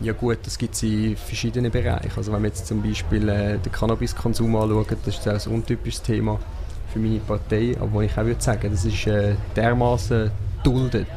Ja 0.00 0.12
gut, 0.12 0.38
das 0.44 0.56
gibt 0.56 0.74
es 0.74 0.82
in 0.84 1.16
verschiedenen 1.16 1.72
Bereichen. 1.72 2.12
Also 2.16 2.32
wenn 2.32 2.42
wir 2.42 2.48
jetzt 2.48 2.66
zum 2.66 2.82
Beispiel 2.82 3.28
äh, 3.28 3.58
den 3.58 3.72
Cannabiskonsum 3.72 4.54
anschauen, 4.54 4.86
das 5.04 5.18
ist 5.18 5.48
ein 5.48 5.54
untypisches 5.54 6.02
Thema 6.02 6.38
für 6.92 7.00
meine 7.00 7.18
Partei, 7.18 7.76
aber 7.78 7.92
wo 7.92 8.00
ich 8.00 8.12
auch 8.16 8.24
würde 8.24 8.40
sagen, 8.40 8.70
das 8.70 8.84
ist 8.84 9.06
äh, 9.08 9.34
dermaßen 9.56 10.30
duldet, 10.62 11.08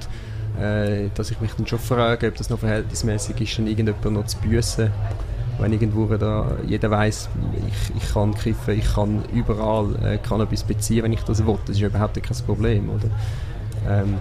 äh, 0.60 1.10
dass 1.14 1.30
ich 1.30 1.40
mich 1.40 1.52
dann 1.54 1.68
schon 1.68 1.80
frage, 1.80 2.28
ob 2.28 2.36
das 2.36 2.50
noch 2.50 2.60
verhältnismäßig 2.60 3.40
ist, 3.40 3.60
dann 3.60 3.68
irgendjemand 3.68 4.04
noch 4.06 4.26
zu 4.26 4.38
büssen 4.40 4.92
wenn 5.60 5.74
irgendwo 5.74 6.06
da 6.06 6.58
jeder 6.66 6.90
weiß, 6.90 7.30
ich, 7.68 7.96
ich 7.96 8.14
kann 8.14 8.34
kiffen, 8.34 8.78
ich 8.78 8.94
kann 8.94 9.24
überall 9.34 9.96
äh, 10.04 10.18
Cannabis 10.18 10.64
beziehen, 10.64 11.04
wenn 11.04 11.14
ich 11.14 11.22
das 11.22 11.46
will. 11.46 11.58
Das 11.66 11.76
ist 11.76 11.82
überhaupt 11.82 12.22
kein 12.22 12.38
Problem, 12.46 12.90
oder? 12.90 13.10
Ähm, 13.88 14.16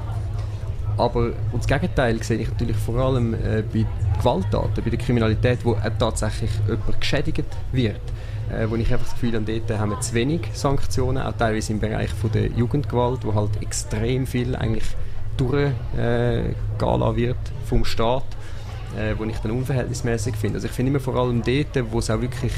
aber 0.96 1.30
das 1.52 1.66
Gegenteil 1.66 2.22
sehe 2.22 2.38
ich 2.38 2.50
natürlich 2.50 2.76
vor 2.76 2.96
allem 2.96 3.34
äh, 3.34 3.62
bei 3.72 3.86
Gewalttaten, 4.18 4.84
bei 4.84 4.90
der 4.90 4.98
Kriminalität, 4.98 5.64
wo 5.64 5.74
äh, 5.74 5.90
tatsächlich 5.98 6.50
jemand 6.68 7.00
geschädigt 7.00 7.44
wird. 7.72 8.00
Äh, 8.50 8.68
wo 8.68 8.76
ich 8.76 8.92
einfach 8.92 9.06
das 9.06 9.14
Gefühl 9.14 9.34
habe, 9.34 9.60
dort 9.60 9.80
haben 9.80 9.90
wir 9.90 10.00
zu 10.00 10.12
wenig 10.12 10.40
Sanktionen, 10.52 11.22
auch 11.22 11.32
teilweise 11.32 11.72
im 11.72 11.80
Bereich 11.80 12.10
von 12.10 12.32
der 12.32 12.48
Jugendgewalt, 12.48 13.24
wo 13.24 13.34
halt 13.34 13.62
extrem 13.62 14.26
viel 14.26 14.56
eigentlich 14.56 14.84
durchgehen 15.36 15.74
äh, 15.96 17.16
wird 17.16 17.38
vom 17.64 17.84
Staat 17.84 18.24
äh, 18.98 19.14
wo 19.16 19.24
ich 19.24 19.36
dann 19.38 19.52
unverhältnismäßig 19.52 20.36
finde. 20.36 20.56
Also 20.56 20.68
ich 20.68 20.72
finde 20.72 20.90
immer 20.90 21.00
vor 21.00 21.16
allem 21.16 21.42
dort, 21.42 21.92
wo 21.92 21.98
es 21.98 22.10
auch 22.10 22.20
wirklich 22.20 22.52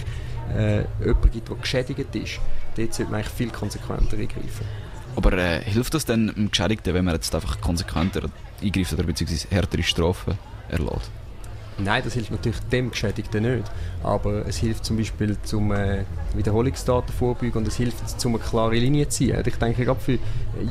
äh, 0.57 0.85
jemanden 1.01 1.31
gibt, 1.31 1.49
der 1.49 1.57
geschädigt 1.57 2.15
ist, 2.15 2.41
dort 2.77 2.95
sollte 2.95 3.11
man 3.11 3.21
eigentlich 3.21 3.35
viel 3.35 3.51
konsequenter 3.51 4.17
eingreifen. 4.17 4.67
Aber 5.15 5.33
äh, 5.35 5.61
hilft 5.61 5.95
das 5.95 6.05
denn 6.05 6.29
dem 6.29 6.51
Geschädigten, 6.51 6.95
wenn 6.95 7.05
man 7.05 7.15
jetzt 7.15 7.35
einfach 7.35 7.61
konsequenter 7.61 8.23
eingreift 8.63 8.93
oder 8.93 9.03
beziehungsweise 9.03 9.49
härtere 9.51 9.83
Strafen 9.83 10.39
erlässt? 10.69 11.11
Nein, 11.79 12.03
das 12.05 12.15
hilft 12.15 12.31
natürlich 12.31 12.61
dem 12.71 12.91
Geschädigten 12.91 13.43
nicht. 13.43 13.71
Aber 14.03 14.47
es 14.47 14.59
hilft 14.59 14.85
zum 14.85 14.97
Beispiel 14.97 15.37
zum 15.43 15.73
äh, 15.73 16.05
Wiederholungstaten 16.35 17.13
vorbeugen 17.13 17.59
und 17.59 17.69
es 17.69 17.77
hilft 17.77 18.21
zum 18.21 18.35
eine 18.35 18.45
klare 18.45 18.75
Linie 18.75 19.09
zu 19.09 19.19
ziehen. 19.19 19.43
Ich 19.45 19.57
denke, 19.57 19.85
gerade 19.85 20.01
für 20.01 20.19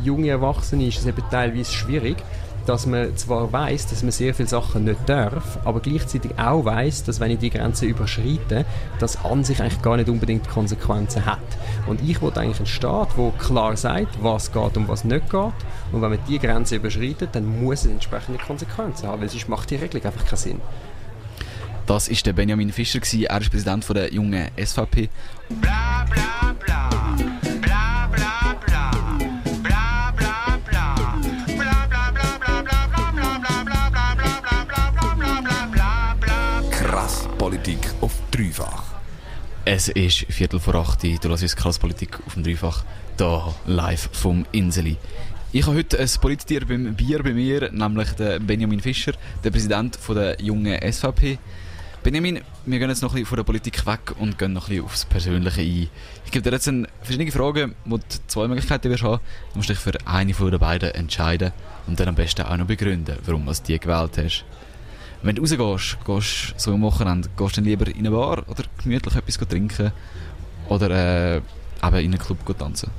junge 0.04 0.30
Erwachsene 0.30 0.88
ist 0.88 1.00
es 1.00 1.06
eben 1.06 1.24
teilweise 1.30 1.72
schwierig, 1.72 2.18
dass 2.66 2.86
man 2.86 3.16
zwar 3.18 3.52
weiß, 3.52 3.88
dass 3.88 4.04
man 4.04 4.12
sehr 4.12 4.34
viele 4.34 4.48
Sachen 4.48 4.86
nicht 4.86 5.08
darf, 5.08 5.60
aber 5.66 5.80
gleichzeitig 5.80 6.32
auch 6.38 6.66
weiß, 6.66 7.04
dass 7.04 7.20
wenn 7.20 7.32
ich 7.32 7.40
die 7.40 7.50
Grenze 7.50 7.86
überschreite, 7.86 8.66
das 9.00 9.24
an 9.24 9.44
sich 9.44 9.62
eigentlich 9.62 9.82
gar 9.82 9.98
nicht 9.98 10.10
unbedingt 10.10 10.48
Konsequenzen 10.50 11.26
hat. 11.26 11.40
Und 11.88 12.02
ich 12.08 12.22
wollte 12.22 12.42
eigentlich 12.42 12.60
einen 12.60 12.68
Staat, 12.68 13.10
der 13.18 13.32
klar 13.40 13.76
sagt, 13.76 14.22
was 14.22 14.52
geht 14.52 14.78
und 14.78 14.88
was 14.88 15.04
nicht 15.04 15.30
geht. 15.30 15.54
Und 15.92 16.02
wenn 16.02 16.10
man 16.10 16.20
die 16.28 16.40
Grenze 16.40 16.76
überschreitet, 16.76 17.30
dann 17.34 17.64
muss 17.64 17.86
es 17.86 17.92
entsprechende 17.92 18.40
Konsequenzen 18.40 19.08
haben, 19.08 19.22
weil 19.22 19.30
sonst 19.30 19.50
macht 19.50 19.70
die 19.70 19.76
Regelung 19.76 20.06
einfach 20.06 20.26
keinen 20.26 20.38
Sinn. 20.38 20.62
Das 21.88 22.08
ist 22.08 22.26
der 22.26 22.34
Benjamin 22.34 22.72
Fischer, 22.72 23.00
er 23.00 23.42
ist 23.42 23.50
Präsident 23.50 23.90
der 23.90 24.14
jungen 24.14 24.48
SVP. 24.56 25.10
Dreifach. 38.42 38.84
Es 39.66 39.90
ist 39.90 40.26
Viertel 40.30 40.60
vor 40.60 40.76
acht, 40.76 41.04
du 41.04 41.30
hörst 41.30 41.56
Krasspolitik 41.56 42.20
auf 42.26 42.34
dem 42.34 42.44
Dreifach, 42.44 42.84
hier 43.18 43.54
live 43.68 44.10
vom 44.12 44.46
Inseli. 44.52 44.98
Ich 45.52 45.68
habe 45.68 45.78
heute 45.78 46.00
ein 46.00 46.10
Politiker 46.20 46.66
beim 46.66 46.96
Bier 46.96 47.22
bei 47.22 47.34
mir, 47.34 47.72
nämlich 47.72 48.10
Benjamin 48.40 48.80
Fischer, 48.80 49.14
der 49.44 49.52
Präsident 49.52 50.00
der 50.10 50.42
jungen 50.42 50.80
SVP. 50.92 51.38
Benjamin, 52.02 52.42
wir 52.66 52.80
gehen 52.80 52.90
jetzt 52.90 53.04
noch 53.04 53.14
ein 53.14 53.26
von 53.26 53.36
der 53.36 53.44
Politik 53.44 53.86
weg 53.86 54.14
und 54.18 54.40
gehen 54.40 54.54
noch 54.54 54.70
ein 54.70 54.82
aufs 54.82 55.06
Persönliche 55.06 55.62
ein. 55.62 55.90
Ich 56.26 56.32
gebe 56.32 56.42
dir 56.42 56.56
jetzt 56.56 56.72
verschiedene 57.04 57.32
Fragen, 57.32 57.76
wo 57.86 57.98
du 57.98 58.04
zwei 58.26 58.48
Möglichkeiten 58.48 58.90
wirst 58.90 59.04
haben. 59.04 59.22
Du 59.52 59.58
musst 59.60 59.70
dich 59.70 59.78
für 59.78 59.94
eine 60.06 60.34
von 60.34 60.50
den 60.50 60.60
beiden 60.60 60.90
entscheiden 60.96 61.52
und 61.86 62.00
dann 62.00 62.08
am 62.08 62.16
besten 62.16 62.42
auch 62.42 62.58
noch 62.58 62.66
begründen, 62.66 63.18
warum 63.24 63.46
du 63.46 63.54
die 63.68 63.78
gewählt 63.78 64.18
hast. 64.18 64.46
Wenn 65.24 65.36
du 65.36 65.42
rausgehst, 65.44 65.98
gehst 66.04 66.54
so 66.58 66.74
am 66.74 66.82
Wochenende, 66.82 67.30
gehst 67.38 67.58
du 67.58 67.62
dann 67.62 67.70
lieber 67.70 67.88
in 67.88 68.00
eine 68.00 68.12
Bar 68.12 68.44
oder 68.48 68.64
gemütlich 68.84 69.16
etwas 69.16 69.38
trinken 69.38 69.92
oder 70.68 70.90
äh, 70.90 71.38
eben 71.38 71.44
in 71.82 71.92
einen 71.92 72.18
Club 72.18 72.40
tanzen? 72.58 72.90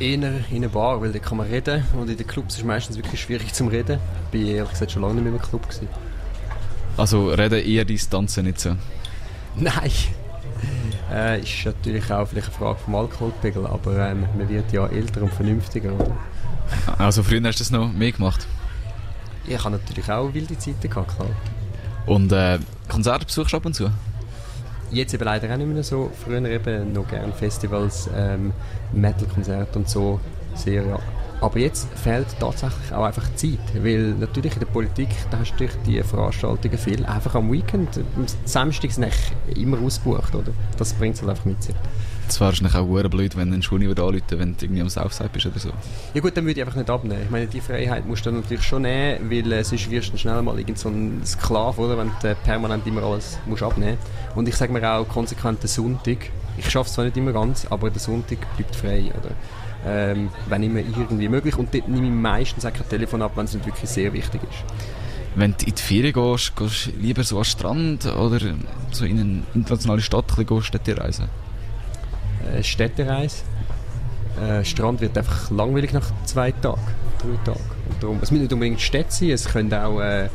Eher 0.00 0.14
in 0.14 0.24
eine 0.56 0.68
Bar, 0.68 1.00
weil 1.00 1.12
da 1.12 1.20
kann 1.20 1.38
man 1.38 1.46
reden 1.46 1.84
und 1.96 2.10
in 2.10 2.16
den 2.16 2.26
Clubs 2.26 2.54
ist 2.54 2.60
es 2.60 2.66
meistens 2.66 2.96
wirklich 2.96 3.20
schwierig 3.20 3.52
zum 3.54 3.68
Reden. 3.68 4.00
Ich 4.32 4.40
war 4.40 4.48
ehrlich 4.48 4.70
gesagt 4.70 4.90
schon 4.90 5.02
lange 5.02 5.14
nicht 5.14 5.24
mehr 5.24 5.32
im 5.34 5.40
Club. 5.40 5.62
Gewesen. 5.68 5.86
Also 6.96 7.28
reden 7.28 7.64
eher 7.64 7.84
dein 7.84 8.00
Tanzen 8.10 8.44
nicht 8.44 8.60
so? 8.60 8.76
Nein. 9.56 9.90
Äh, 11.12 11.42
ist 11.42 11.66
natürlich 11.66 12.10
auch 12.10 12.26
vielleicht 12.26 12.48
eine 12.48 12.56
Frage 12.56 12.78
vom 12.78 12.94
Alkoholpegel, 12.94 13.66
aber 13.66 14.08
ähm, 14.08 14.24
man 14.38 14.48
wird 14.48 14.72
ja 14.72 14.86
älter 14.86 15.20
und 15.20 15.34
vernünftiger, 15.34 15.92
oder? 15.92 16.16
Also 16.96 17.22
früher 17.22 17.42
hast 17.44 17.58
du 17.58 17.64
das 17.64 17.70
noch 17.70 17.92
mehr 17.92 18.12
gemacht? 18.12 18.46
Ich 19.46 19.58
habe 19.58 19.76
natürlich 19.76 20.10
auch 20.10 20.32
wilde 20.32 20.58
Zeiten 20.58 20.88
gehabt, 20.88 21.16
klar. 21.16 21.28
Und 22.06 22.32
äh, 22.32 22.58
Konzerte 22.88 23.26
besuchst 23.26 23.52
du 23.52 23.56
ab 23.56 23.66
und 23.66 23.74
zu? 23.74 23.90
Jetzt 24.90 25.14
eben 25.14 25.24
leider 25.24 25.52
auch 25.52 25.56
nicht 25.56 25.66
mehr 25.66 25.82
so. 25.82 26.10
Früher 26.24 26.44
eben 26.44 26.92
noch 26.92 27.08
gerne 27.08 27.32
Festivals, 27.32 28.10
ähm, 28.14 28.52
Metal-Konzerte 28.92 29.78
und 29.78 29.88
so. 29.88 30.20
Sehr, 30.54 30.84
ja. 30.84 30.98
Aber 31.40 31.58
jetzt 31.58 31.88
fehlt 31.94 32.26
tatsächlich 32.38 32.92
auch 32.92 33.04
einfach 33.04 33.34
Zeit, 33.34 33.58
weil 33.74 34.14
natürlich 34.14 34.52
in 34.52 34.60
der 34.60 34.66
Politik, 34.66 35.08
da 35.30 35.40
hast 35.40 35.52
du 35.52 35.56
durch 35.58 35.72
die 35.84 36.00
Veranstaltungen 36.02 36.78
viel 36.78 37.04
einfach 37.04 37.34
am 37.34 37.50
Weekend, 37.50 37.88
Samstags 38.44 38.96
nicht 38.98 39.32
immer 39.56 39.80
ausgebucht, 39.80 40.34
oder? 40.36 40.52
Das 40.76 40.92
bringt 40.92 41.16
es 41.16 41.22
halt 41.22 41.30
einfach 41.30 41.46
mit 41.46 41.60
sich. 41.60 41.74
Es 42.28 42.40
wäre 42.40 42.48
wahrscheinlich 42.48 42.74
auch 42.74 43.08
blöd, 43.08 43.36
wenn 43.36 43.48
du 43.48 43.54
eine 43.54 43.62
Schule 43.62 43.88
anrufen 43.90 44.22
wenn 44.30 44.56
du 44.56 44.64
irgendwie 44.64 44.80
am 44.80 44.88
Southside 44.88 45.30
bist 45.32 45.46
oder 45.46 45.58
so. 45.58 45.70
Ja 46.14 46.20
gut, 46.20 46.36
dann 46.36 46.44
würde 46.44 46.60
ich 46.60 46.66
einfach 46.66 46.76
nicht 46.76 46.88
abnehmen. 46.88 47.22
Ich 47.24 47.30
meine, 47.30 47.46
die 47.46 47.60
Freiheit 47.60 48.06
musst 48.06 48.24
du 48.24 48.30
natürlich 48.30 48.64
schon 48.64 48.82
nehmen, 48.82 49.30
weil 49.30 49.52
äh, 49.52 49.64
sonst 49.64 49.90
wirst 49.90 50.12
du 50.12 50.16
schnell 50.16 50.40
mal 50.42 50.58
irgend 50.58 50.78
so 50.78 50.88
ein 50.88 51.20
Sklave, 51.24 51.80
oder? 51.80 51.98
Wenn 51.98 52.10
du 52.20 52.28
äh, 52.28 52.34
permanent 52.34 52.86
immer 52.86 53.02
alles 53.02 53.38
musst 53.46 53.62
abnehmen 53.62 53.98
Und 54.34 54.48
ich 54.48 54.56
sage 54.56 54.72
mir 54.72 54.88
auch 54.88 55.08
konsequent 55.08 55.62
den 55.62 55.68
Sonntag. 55.68 56.30
Ich 56.56 56.70
schaffe 56.70 56.88
es 56.88 56.94
zwar 56.94 57.04
nicht 57.04 57.16
immer 57.16 57.32
ganz, 57.32 57.66
aber 57.70 57.90
der 57.90 58.00
Sonntag 58.00 58.38
bleibt 58.56 58.76
frei, 58.76 59.10
oder? 59.18 59.34
ähm, 59.86 60.30
wenn 60.48 60.62
immer 60.62 60.80
irgendwie 60.80 61.28
möglich. 61.28 61.56
Und 61.56 61.74
dort 61.74 61.88
nehme 61.88 62.06
ich 62.06 62.12
meistens 62.12 62.64
auch 62.64 62.72
kein 62.72 62.88
Telefon 62.88 63.22
ab, 63.22 63.32
wenn 63.36 63.44
es 63.44 63.54
nicht 63.54 63.66
wirklich 63.66 63.88
sehr 63.88 64.12
wichtig 64.12 64.42
ist. 64.42 64.64
Wenn 65.34 65.54
du 65.58 65.66
in 65.66 65.74
die 65.74 65.82
Ferien 65.82 66.12
gehst, 66.12 66.54
gehst 66.56 66.86
du 66.86 66.90
lieber 67.00 67.24
so 67.24 67.38
an 67.38 67.42
den 67.42 67.48
Strand 67.48 68.06
oder 68.06 68.38
so 68.90 69.04
in 69.04 69.18
eine 69.18 69.42
internationale 69.54 70.02
Stadt 70.02 70.26
ein 70.30 70.44
bisschen 70.44 70.62
Städte 70.62 70.98
reisen? 70.98 71.28
Äh, 72.50 72.62
Städtereise. 72.62 73.42
Äh, 74.40 74.64
Strand 74.64 75.00
wird 75.00 75.16
einfach 75.16 75.50
langweilig 75.50 75.92
nach 75.92 76.10
zwei 76.24 76.52
Tagen, 76.52 76.80
drei 77.18 77.36
Tagen. 77.44 77.64
Darum, 78.00 78.18
es 78.22 78.30
müssen 78.30 78.42
nicht 78.42 78.52
unbedingt 78.52 78.80
Städte 78.80 79.12
sein, 79.12 79.30
es 79.30 79.44
können 79.44 79.72
auch 79.74 80.00
äh, 80.00 80.28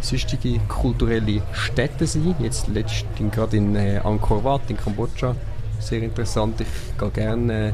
sonstige 0.00 0.58
kulturelle 0.68 1.42
Städte 1.52 2.06
sein. 2.06 2.34
Jetzt 2.38 2.68
letztens 2.68 3.34
gerade 3.34 3.56
in 3.56 3.74
äh, 3.74 4.00
Angkor 4.02 4.42
Wat 4.44 4.62
in 4.70 4.76
Kambodscha, 4.76 5.34
sehr 5.78 6.02
interessant. 6.02 6.60
Ich 6.60 6.98
gehe 6.98 7.10
gerne 7.10 7.68
äh, 7.68 7.72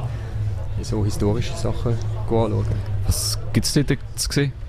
so 0.83 1.05
historische 1.05 1.57
Sachen 1.57 1.96
anschauen. 2.25 2.64
Was 3.07 3.38
gibt 3.53 3.66
es 3.66 3.75
dort 3.75 3.99
zu 4.16 4.33
sehen? 4.33 4.66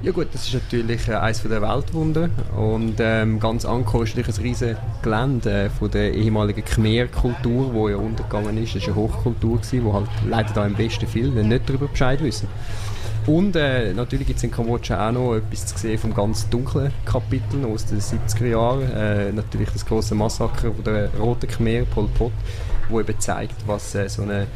Ja 0.00 0.12
gut, 0.12 0.28
das 0.32 0.46
ist 0.46 0.54
natürlich 0.54 1.08
äh, 1.08 1.14
eines 1.14 1.42
der 1.42 1.60
Weltwunder 1.60 2.30
und 2.56 2.94
ähm, 3.00 3.40
ganz 3.40 3.64
Angkor 3.64 4.04
ist 4.04 4.16
natürlich 4.16 4.38
ein 4.38 4.42
riesiges 4.44 4.76
Gelände 5.02 5.64
äh, 5.64 5.70
von 5.70 5.90
der 5.90 6.14
ehemaligen 6.14 6.64
Khmer-Kultur, 6.64 7.72
die 7.74 7.90
ja 7.90 7.96
untergegangen 7.96 8.62
ist. 8.62 8.76
Das 8.76 8.82
war 8.82 8.94
eine 8.94 8.96
Hochkultur, 8.96 9.58
die 9.72 9.82
halt 9.82 10.08
leider 10.28 10.52
da 10.54 10.66
im 10.66 10.78
Westen 10.78 11.08
viel 11.08 11.30
nicht 11.30 11.68
darüber 11.68 11.88
Bescheid 11.88 12.22
wissen. 12.22 12.46
Und 13.26 13.56
äh, 13.56 13.92
natürlich 13.92 14.28
gibt 14.28 14.38
es 14.38 14.44
in 14.44 14.52
Kambodscha 14.52 15.08
auch 15.08 15.12
noch 15.12 15.34
etwas 15.34 15.66
zu 15.66 15.76
sehen 15.76 15.98
vom 15.98 16.14
ganz 16.14 16.48
dunklen 16.48 16.92
Kapitel 17.04 17.64
aus 17.64 17.84
den 17.84 18.00
70er 18.00 18.46
Jahren. 18.46 18.90
Äh, 18.92 19.32
natürlich 19.32 19.70
das 19.70 19.84
große 19.84 20.14
Massaker 20.14 20.70
der 20.86 21.10
Roten 21.18 21.48
Khmer, 21.48 21.84
Pol 21.86 22.08
Pot, 22.16 22.32
wo 22.88 23.00
eben 23.00 23.18
zeigt, 23.18 23.66
was 23.66 23.96
äh, 23.96 24.08
so 24.08 24.22
eine 24.22 24.46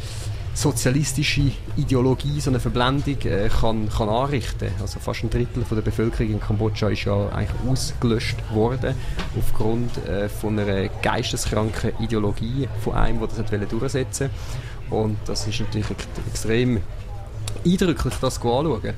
sozialistische 0.55 1.53
Ideologie, 1.77 2.41
so 2.41 2.51
eine 2.51 2.61
Verblendung 2.61 3.19
äh, 3.23 3.49
kann, 3.49 3.88
kann 3.88 4.09
anrichten. 4.09 4.69
Also 4.81 5.01
fast 5.01 5.25
ein 5.25 5.31
Drittel 5.31 5.65
von 5.65 5.77
der 5.77 5.83
Bevölkerung 5.83 6.33
in 6.33 6.41
Kambodscha 6.41 6.88
ist 6.88 7.05
ja 7.05 7.29
eigentlich 7.31 7.71
ausgelöscht 7.71 8.37
worden 8.53 8.95
aufgrund 9.38 9.97
äh, 10.07 10.29
von 10.29 10.59
einer 10.59 10.88
geisteskranken 10.88 11.93
Ideologie 12.01 12.69
von 12.83 12.95
einem, 12.95 13.19
der 13.19 13.29
das 13.29 13.38
hat 13.38 13.73
durchsetzen 13.73 14.31
Und 14.91 15.17
das 15.27 15.47
ist 15.47 15.61
natürlich 15.61 15.87
extrem 16.29 16.81
eindrücklich, 17.65 18.15
das 18.21 18.37
anzuschauen. 18.37 18.95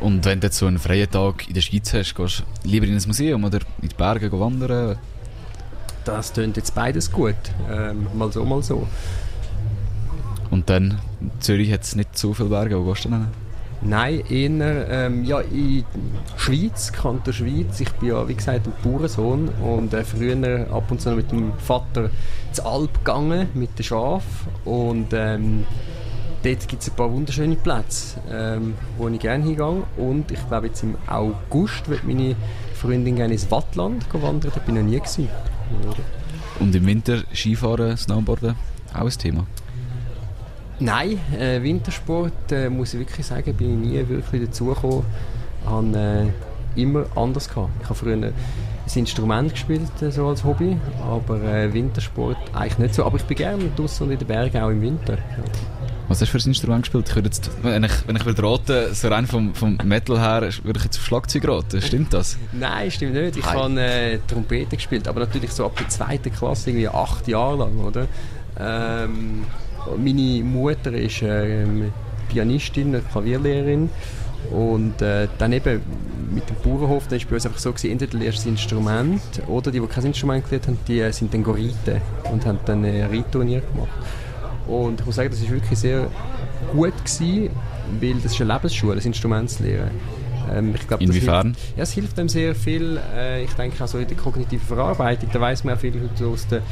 Und 0.00 0.24
wenn 0.24 0.40
du 0.40 0.50
so 0.50 0.66
einen 0.66 0.78
freien 0.78 1.10
Tag 1.10 1.48
in 1.48 1.54
der 1.54 1.60
Schweiz 1.60 1.92
hast, 1.92 2.14
gehst 2.14 2.44
du 2.62 2.68
lieber 2.68 2.86
in 2.86 2.94
ein 2.94 3.02
Museum 3.04 3.42
oder 3.42 3.58
in 3.82 3.88
die 3.88 3.94
Berge 3.96 4.30
wandern? 4.30 4.96
Das 6.04 6.32
tönt 6.32 6.56
jetzt 6.56 6.74
beides 6.74 7.10
gut. 7.10 7.34
Ähm, 7.70 8.06
mal 8.14 8.30
so, 8.32 8.44
mal 8.44 8.62
so. 8.62 8.86
Und 10.50 10.70
dann, 10.70 10.98
Zürich 11.40 11.72
hat 11.72 11.82
es 11.82 11.94
nicht 11.94 12.16
so 12.16 12.32
viele 12.32 12.48
Berge, 12.48 12.78
wo 12.78 12.90
gehst 12.90 13.04
du 13.04 13.10
denn 13.10 13.26
Nein, 13.80 14.24
eher 14.28 14.88
ähm, 14.90 15.24
ja, 15.24 15.38
in 15.40 15.84
Schweiz, 16.36 16.90
Kanton 16.92 17.32
Schweiz. 17.32 17.78
Ich 17.78 17.92
bin 17.92 18.08
ja, 18.08 18.26
wie 18.26 18.34
gesagt, 18.34 18.66
ein 18.66 18.72
Bauernsohn 18.82 19.48
und 19.62 19.94
äh, 19.94 20.02
früher 20.02 20.66
ab 20.72 20.90
und 20.90 21.00
zu 21.00 21.12
mit 21.12 21.30
dem 21.30 21.52
Vater 21.58 22.10
zur 22.50 22.66
Alp 22.66 22.92
gegangen, 22.98 23.48
mit 23.54 23.78
den 23.78 23.84
Schafen. 23.84 24.48
Und 24.64 25.12
ähm, 25.12 25.64
dort 26.42 26.66
gibt 26.66 26.82
es 26.82 26.90
ein 26.90 26.96
paar 26.96 27.12
wunderschöne 27.12 27.54
Plätze, 27.54 28.18
ähm, 28.28 28.74
wo 28.96 29.06
ich 29.08 29.20
gerne 29.20 29.44
hingehe. 29.44 29.84
Und 29.96 30.32
ich 30.32 30.48
glaube, 30.48 30.66
jetzt 30.66 30.82
im 30.82 30.96
August 31.06 31.88
wird 31.88 32.02
meine 32.02 32.34
Freundin 32.74 33.14
gerne 33.14 33.34
ins 33.34 33.48
Wattland 33.48 34.06
wandern. 34.12 34.50
Da 34.52 34.60
bin 34.60 34.74
ich 34.74 34.82
noch 34.82 34.90
nie 34.90 34.98
gewesen. 34.98 35.28
Und 36.58 36.74
im 36.74 36.84
Winter 36.84 37.22
Skifahren, 37.32 37.96
Snowboarden, 37.96 38.56
auch 38.92 39.02
ein 39.02 39.10
Thema? 39.10 39.46
Nein, 40.80 41.18
äh, 41.38 41.62
Wintersport 41.62 42.52
äh, 42.52 42.70
muss 42.70 42.94
ich 42.94 43.00
wirklich 43.00 43.26
sagen, 43.26 43.52
bin 43.54 43.82
ich 43.82 43.90
nie 43.90 44.08
wirklich 44.08 44.44
dazugekommen. 44.44 45.04
Ich 45.62 45.68
habe 45.68 46.32
äh, 46.76 46.80
immer 46.80 47.06
anders 47.16 47.48
gehabt. 47.48 47.70
Ich 47.82 47.88
habe 47.88 47.98
früher 47.98 48.14
ein 48.14 48.32
Instrument 48.94 49.52
gespielt, 49.52 49.90
äh, 50.00 50.10
so 50.10 50.28
als 50.28 50.44
Hobby, 50.44 50.76
aber 51.02 51.42
äh, 51.42 51.72
Wintersport 51.72 52.36
eigentlich 52.52 52.78
nicht 52.78 52.94
so. 52.94 53.04
Aber 53.04 53.16
ich 53.16 53.24
bin 53.24 53.36
gerne 53.36 53.64
draußen 53.76 54.06
und 54.06 54.12
in 54.12 54.18
den 54.18 54.28
Bergen, 54.28 54.56
auch 54.62 54.70
im 54.70 54.80
Winter. 54.80 55.14
Ja. 55.14 55.44
Was 56.06 56.22
hast 56.22 56.32
du 56.32 56.38
für 56.38 56.46
ein 56.46 56.50
Instrument 56.50 56.82
gespielt? 56.84 57.12
Ich 57.14 57.24
jetzt, 57.24 57.50
wenn 57.62 57.84
ich, 57.84 57.92
wenn 58.06 58.16
ich 58.16 58.24
würde 58.24 58.42
raten, 58.42 58.94
so 58.94 59.08
rein 59.08 59.26
vom, 59.26 59.54
vom 59.54 59.76
Metal 59.84 60.18
her, 60.18 60.40
würde 60.62 60.78
ich 60.78 60.84
jetzt 60.84 60.96
auf 60.96 61.04
Schlagzeug 61.04 61.46
raten. 61.46 61.82
Stimmt 61.82 62.14
das? 62.14 62.38
Nein, 62.52 62.90
stimmt 62.90 63.14
nicht. 63.14 63.36
Ich 63.36 63.44
habe 63.44 63.78
äh, 63.78 64.18
Trompete 64.26 64.76
gespielt, 64.76 65.06
aber 65.06 65.20
natürlich 65.20 65.50
so 65.50 65.66
ab 65.66 65.76
der 65.76 65.88
zweiten 65.88 66.32
Klasse, 66.32 66.70
irgendwie 66.70 66.88
acht 66.88 67.28
Jahre 67.28 67.58
lang, 67.58 67.76
oder? 67.78 68.06
Ähm, 68.58 69.44
meine 69.96 70.44
Mutter 70.44 70.92
ist 70.92 71.22
äh, 71.22 71.66
Pianistin, 72.28 73.00
Klavierlehrerin 73.10 73.90
und 74.50 75.02
äh, 75.02 75.28
dann 75.38 75.52
eben 75.52 75.82
mit 76.30 76.48
dem 76.48 76.56
Bauernhof, 76.62 77.08
da 77.08 77.16
ist 77.16 77.28
bei 77.28 77.34
uns 77.34 77.46
einfach 77.46 77.58
so 77.58 77.72
gewesen, 77.72 77.92
entweder 77.92 78.18
lernst 78.18 78.44
du 78.44 78.50
das 78.50 78.60
Instrument 78.60 79.20
oder 79.46 79.70
die, 79.70 79.80
die 79.80 79.86
kein 79.86 80.06
Instrument 80.06 80.44
gelernt 80.44 80.68
haben, 80.68 80.78
die 80.86 81.00
äh, 81.00 81.12
sind 81.12 81.34
dann 81.34 81.44
Reiten 81.44 82.00
und 82.30 82.46
haben 82.46 82.58
dann 82.64 82.84
ein 82.84 83.02
Reitturnier 83.10 83.60
gemacht. 83.60 83.90
Und 84.66 85.00
ich 85.00 85.06
muss 85.06 85.16
sagen, 85.16 85.30
das 85.30 85.40
ist 85.40 85.50
wirklich 85.50 85.78
sehr 85.78 86.08
gut 86.72 86.92
gewesen, 86.98 87.50
weil 88.00 88.14
das 88.14 88.32
ist 88.32 88.40
eine 88.40 88.52
Lebensschule, 88.52 88.94
das 88.96 89.06
Instrument 89.06 89.50
zu 89.50 89.62
lernen. 89.62 89.90
Ähm, 90.50 90.74
glaub, 90.86 91.00
Inwiefern? 91.00 91.54
Hilft, 91.54 91.76
ja, 91.76 91.82
es 91.82 91.92
hilft 91.92 92.18
einem 92.18 92.28
sehr 92.28 92.54
viel. 92.54 92.98
Äh, 93.14 93.44
ich 93.44 93.52
denke 93.52 93.82
auch 93.82 93.88
so 93.88 93.98
in 93.98 94.08
der 94.08 94.16
kognitiven 94.16 94.66
Verarbeitung, 94.66 95.28
da 95.32 95.40
weiß 95.40 95.64
man 95.64 95.74
auch 95.74 95.80
viel 95.80 96.08
aus 96.24 96.46
der 96.46 96.62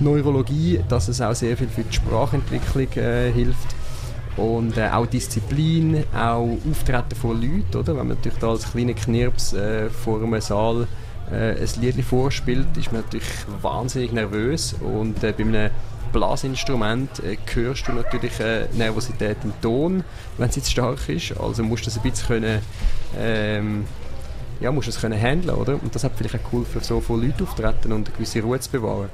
Neurologie, 0.00 0.80
dass 0.88 1.08
es 1.08 1.20
auch 1.20 1.34
sehr 1.34 1.56
viel 1.56 1.68
für 1.68 1.82
die 1.82 1.92
Sprachentwicklung 1.92 2.88
äh, 2.96 3.32
hilft. 3.32 3.74
Und 4.36 4.78
äh, 4.78 4.88
auch 4.88 5.06
Disziplin, 5.06 6.04
auch 6.14 6.56
Auftreten 6.70 7.16
von 7.16 7.40
Leuten, 7.40 7.76
oder? 7.76 7.88
Wenn 7.88 8.06
man 8.06 8.16
natürlich 8.16 8.38
da 8.38 8.50
als 8.50 8.70
kleiner 8.70 8.92
Knirps 8.94 9.52
äh, 9.52 9.90
vor 9.90 10.22
einem 10.22 10.40
Saal 10.40 10.86
äh, 11.32 11.60
ein 11.60 11.80
Lied 11.80 12.04
vorspielt, 12.04 12.68
ist 12.76 12.92
man 12.92 13.02
natürlich 13.02 13.28
wahnsinnig 13.60 14.12
nervös 14.12 14.74
und 14.80 15.22
äh, 15.24 15.32
bei 15.36 15.44
einem 15.44 15.70
Blasinstrument 16.12 17.20
äh, 17.20 17.36
hörst 17.52 17.88
du 17.88 17.92
natürlich 17.92 18.38
äh, 18.40 18.66
Nervosität 18.74 19.38
im 19.44 19.52
Ton, 19.60 20.04
wenn 20.38 20.50
sie 20.50 20.62
zu 20.62 20.70
stark 20.70 21.08
ist. 21.08 21.38
Also 21.38 21.62
musst 21.62 21.84
du 21.84 21.90
das 21.90 21.96
ein 21.96 22.02
bisschen 22.02 22.28
können, 22.28 22.60
ähm, 23.18 23.84
ja, 24.60 24.72
musst 24.72 24.88
es 24.88 25.00
können 25.00 25.20
handeln, 25.20 25.54
oder? 25.54 25.74
Und 25.74 25.94
das 25.94 26.04
hat 26.04 26.12
vielleicht 26.16 26.34
auch 26.36 26.52
cool 26.52 26.64
für 26.64 26.80
so 26.80 27.00
viele 27.00 27.26
Leute 27.26 27.44
auftreten 27.44 27.92
und 27.92 28.08
eine 28.08 28.16
gewisse 28.16 28.40
Ruhe 28.40 28.58
zu 28.60 28.70
bewahren. 28.70 29.08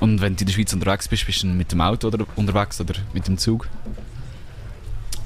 Und 0.00 0.20
wenn 0.20 0.36
du 0.36 0.40
in 0.40 0.46
der 0.46 0.52
Schweiz 0.52 0.72
unterwegs 0.72 1.08
bist, 1.08 1.26
bist 1.26 1.42
du 1.42 1.46
mit 1.46 1.72
dem 1.72 1.80
Auto 1.80 2.08
oder 2.08 2.26
unterwegs 2.36 2.80
oder 2.80 2.94
mit 3.12 3.26
dem 3.28 3.38
Zug? 3.38 3.68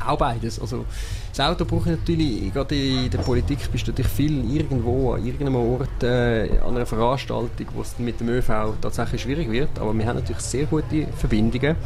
Auch 0.07 0.17
beides. 0.17 0.59
Also, 0.59 0.87
das 1.31 1.47
Auto 1.47 1.65
brauche 1.65 1.93
ich 1.93 1.99
natürlich, 1.99 2.53
gerade 2.53 2.75
in 2.75 3.11
der 3.11 3.19
Politik 3.19 3.59
bist 3.71 3.87
du 3.87 3.93
natürlich 3.93 4.11
viel 4.11 4.51
irgendwo, 4.51 5.13
an 5.13 5.25
irgendeinem 5.25 5.57
Ort, 5.57 6.03
äh, 6.03 6.59
an 6.65 6.75
einer 6.75 6.87
Veranstaltung, 6.87 7.67
wo 7.75 7.83
es 7.83 7.99
mit 7.99 8.19
dem 8.19 8.29
ÖV 8.31 8.75
tatsächlich 8.81 9.23
schwierig 9.23 9.51
wird. 9.51 9.79
Aber 9.79 9.97
wir 9.97 10.07
haben 10.07 10.17
natürlich 10.17 10.41
sehr 10.41 10.65
gute 10.65 11.07
Verbindungen. 11.19 11.77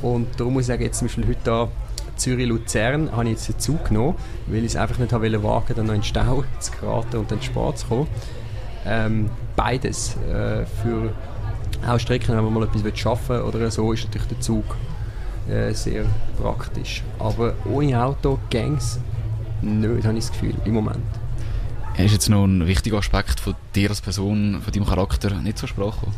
Und 0.00 0.28
darum 0.38 0.54
muss 0.54 0.62
ich 0.62 0.68
sagen, 0.68 0.82
jetzt 0.82 0.98
zum 0.98 1.08
Beispiel 1.08 1.26
heute 1.26 1.40
da 1.44 1.68
Zürich-Luzern 2.18 3.12
habe 3.12 3.24
ich 3.24 3.30
jetzt 3.30 3.48
den 3.48 3.58
Zug 3.58 3.86
genommen, 3.86 4.16
weil 4.46 4.58
ich 4.58 4.72
es 4.72 4.76
einfach 4.76 4.98
nicht 4.98 5.12
wagen 5.12 5.74
dann 5.74 5.86
noch 5.86 5.94
in 5.94 6.00
den 6.00 6.04
Stau 6.04 6.44
zu 6.60 6.72
geraten 6.72 7.16
und 7.16 7.30
dann 7.30 7.42
spät 7.42 7.78
zu 7.78 7.86
kommen. 7.86 8.08
Ähm, 8.86 9.30
beides. 9.56 10.16
Äh, 10.28 10.66
für 10.82 11.12
auch 11.86 11.98
Strecken, 11.98 12.36
wenn 12.36 12.44
man 12.44 12.52
mal 12.52 12.64
etwas 12.64 12.98
schaffen 12.98 13.40
oder 13.42 13.70
so, 13.70 13.92
ist 13.92 14.04
natürlich 14.04 14.28
der 14.28 14.40
Zug 14.40 14.64
äh, 15.48 15.72
sehr 15.72 16.04
praktisch. 16.40 17.02
Aber 17.18 17.54
ohne 17.64 18.02
Auto 18.02 18.38
gängs 18.50 18.98
nicht, 19.62 20.06
habe 20.06 20.18
ich 20.18 20.26
das 20.26 20.32
Gefühl, 20.32 20.54
im 20.64 20.74
Moment. 20.74 21.04
Ist 21.96 22.12
jetzt 22.12 22.28
noch 22.28 22.44
ein 22.44 22.66
wichtiger 22.66 22.98
Aspekt 22.98 23.40
von 23.40 23.54
dir 23.74 23.90
als 23.90 24.00
Person, 24.00 24.60
von 24.62 24.72
deinem 24.72 24.86
Charakter 24.86 25.30
nicht 25.40 25.58
zur 25.58 25.68
Sprache 25.68 25.98
gekommen? 25.98 26.14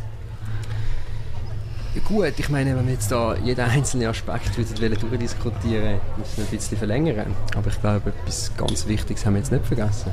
Ja, 1.93 2.01
gut, 2.05 2.33
ich 2.37 2.49
meine, 2.49 2.75
wenn 2.75 2.85
wir 2.85 2.93
jetzt 2.93 3.11
da 3.11 3.35
jeden 3.35 3.59
einzelnen 3.59 4.07
Aspekt 4.07 4.57
wieder 4.57 4.95
durchdiskutieren 4.95 5.99
müssen 6.17 6.37
wir 6.37 6.45
ein 6.45 6.49
bisschen 6.49 6.77
verlängern. 6.77 7.35
Aber 7.55 7.69
ich 7.69 7.81
glaube, 7.81 8.13
etwas 8.23 8.51
ganz 8.55 8.87
Wichtiges 8.87 9.25
haben 9.25 9.33
wir 9.33 9.39
jetzt 9.39 9.51
nicht 9.51 9.65
vergessen. 9.65 10.11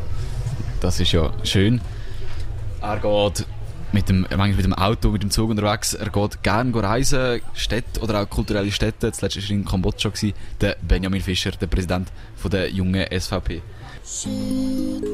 Das 0.80 0.98
ist 0.98 1.12
ja 1.12 1.32
schön. 1.44 1.80
Er 2.80 2.96
geht 2.98 3.46
mit 3.92 4.08
dem, 4.08 4.22
manchmal 4.22 4.54
mit 4.54 4.64
dem 4.64 4.74
Auto, 4.74 5.10
mit 5.10 5.22
dem 5.22 5.30
Zug 5.30 5.50
unterwegs. 5.50 5.94
Er 5.94 6.10
geht 6.10 6.42
gerne 6.42 6.82
reisen, 6.82 7.40
Städte 7.54 8.00
oder 8.00 8.22
auch 8.22 8.28
kulturelle 8.28 8.72
Städte. 8.72 9.12
Zuletzt 9.12 9.36
war 9.36 9.44
er 9.44 9.50
in 9.50 9.64
Kambodscha, 9.64 10.08
gewesen, 10.08 10.34
der 10.60 10.76
Benjamin 10.82 11.20
Fischer, 11.20 11.52
der 11.52 11.68
Präsident 11.68 12.08
von 12.36 12.50
der 12.50 12.70
jungen 12.70 13.06
SVP. 13.08 13.62
Shit, 14.04 15.04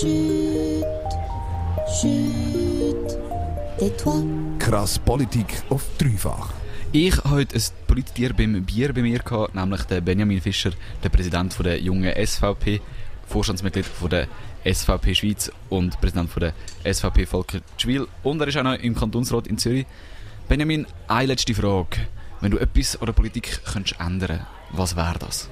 shit, 0.00 0.84
shit. 2.00 2.63
Krass 4.60 5.00
Politik 5.00 5.46
auf 5.68 5.82
dreifach. 5.98 6.50
Ich 6.92 7.16
habe 7.16 7.30
heute 7.30 7.56
ein 7.56 7.62
Politiker 7.88 8.32
beim 8.32 8.64
Bier 8.64 8.92
bei 8.92 9.02
mir 9.02 9.18
gehabt, 9.18 9.56
nämlich 9.56 9.82
den 9.82 10.04
Benjamin 10.04 10.40
Fischer, 10.40 10.70
der 11.02 11.08
Präsident 11.08 11.52
von 11.52 11.64
der 11.64 11.80
jungen 11.80 12.14
SVP, 12.14 12.80
Vorstandsmitglied 13.26 13.84
von 13.84 14.10
der 14.10 14.28
SVP 14.64 15.16
Schweiz 15.16 15.50
und 15.70 16.00
Präsident 16.00 16.30
von 16.30 16.40
der 16.40 16.54
SVP 16.94 17.26
Volker 17.26 17.58
Schwil. 17.76 18.06
Und 18.22 18.40
er 18.40 18.46
ist 18.46 18.56
auch 18.56 18.62
noch 18.62 18.74
im 18.78 18.94
Kantonsrat 18.94 19.48
in 19.48 19.58
Zürich. 19.58 19.86
Benjamin, 20.48 20.86
eine 21.08 21.26
letzte 21.26 21.52
Frage. 21.52 22.06
Wenn 22.40 22.52
du 22.52 22.58
etwas 22.58 22.96
an 22.96 23.06
der 23.06 23.12
Politik 23.12 23.60
könntest 23.64 23.98
ändern 23.98 24.46
was 24.70 24.94
wäre 24.94 25.18
das? 25.18 25.48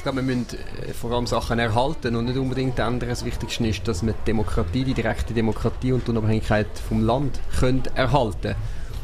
Ich 0.00 0.04
glaube, 0.04 0.24
wir 0.26 0.34
müssen 0.34 0.46
äh, 0.88 0.94
vor 0.94 1.12
allem 1.12 1.26
Sachen 1.26 1.58
erhalten 1.58 2.16
und 2.16 2.24
nicht 2.24 2.38
unbedingt 2.38 2.78
ändern. 2.78 3.10
Das 3.10 3.22
Wichtigste 3.22 3.66
ist, 3.66 3.86
dass 3.86 4.02
wir 4.02 4.14
die 4.14 4.24
Demokratie, 4.28 4.82
die 4.82 4.94
direkte 4.94 5.34
Demokratie 5.34 5.92
und 5.92 6.06
die 6.06 6.12
Unabhängigkeit 6.12 6.68
vom 6.88 7.04
Land 7.04 7.38
können 7.58 7.82
erhalten 7.94 8.54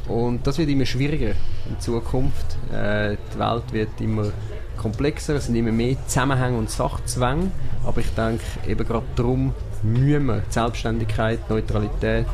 Und 0.08 0.46
das 0.46 0.56
wird 0.56 0.70
immer 0.70 0.86
schwieriger 0.86 1.34
in 1.68 1.78
Zukunft. 1.80 2.56
Äh, 2.72 3.18
die 3.34 3.38
Welt 3.38 3.72
wird 3.72 4.00
immer 4.00 4.32
komplexer, 4.78 5.34
es 5.34 5.44
sind 5.44 5.56
immer 5.56 5.70
mehr 5.70 5.96
Zusammenhänge 6.06 6.56
und 6.56 6.70
Sachzwänge. 6.70 7.50
Aber 7.84 8.00
ich 8.00 8.08
denke, 8.14 8.42
eben 8.66 8.88
gerade 8.88 9.04
darum 9.16 9.52
müssen 9.82 10.24
wir 10.24 10.44
die 10.48 10.52
Selbstständigkeit, 10.52 11.40
die 11.46 11.52
Neutralität 11.52 12.24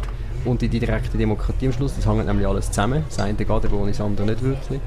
und 0.45 0.63
die 0.63 0.69
direkte 0.69 1.19
Demokratie 1.19 1.67
am 1.67 1.73
Schluss, 1.73 1.97
das 1.97 2.07
hängt 2.07 2.25
nämlich 2.25 2.47
alles 2.47 2.69
zusammen. 2.69 3.03
Das 3.09 3.19
eine 3.19 3.35
geht 3.35 3.51
aber 3.51 3.73
ohne 3.73 3.91
das 3.91 4.01
andere 4.01 4.29
nicht 4.29 4.41
wirklich 4.41 4.81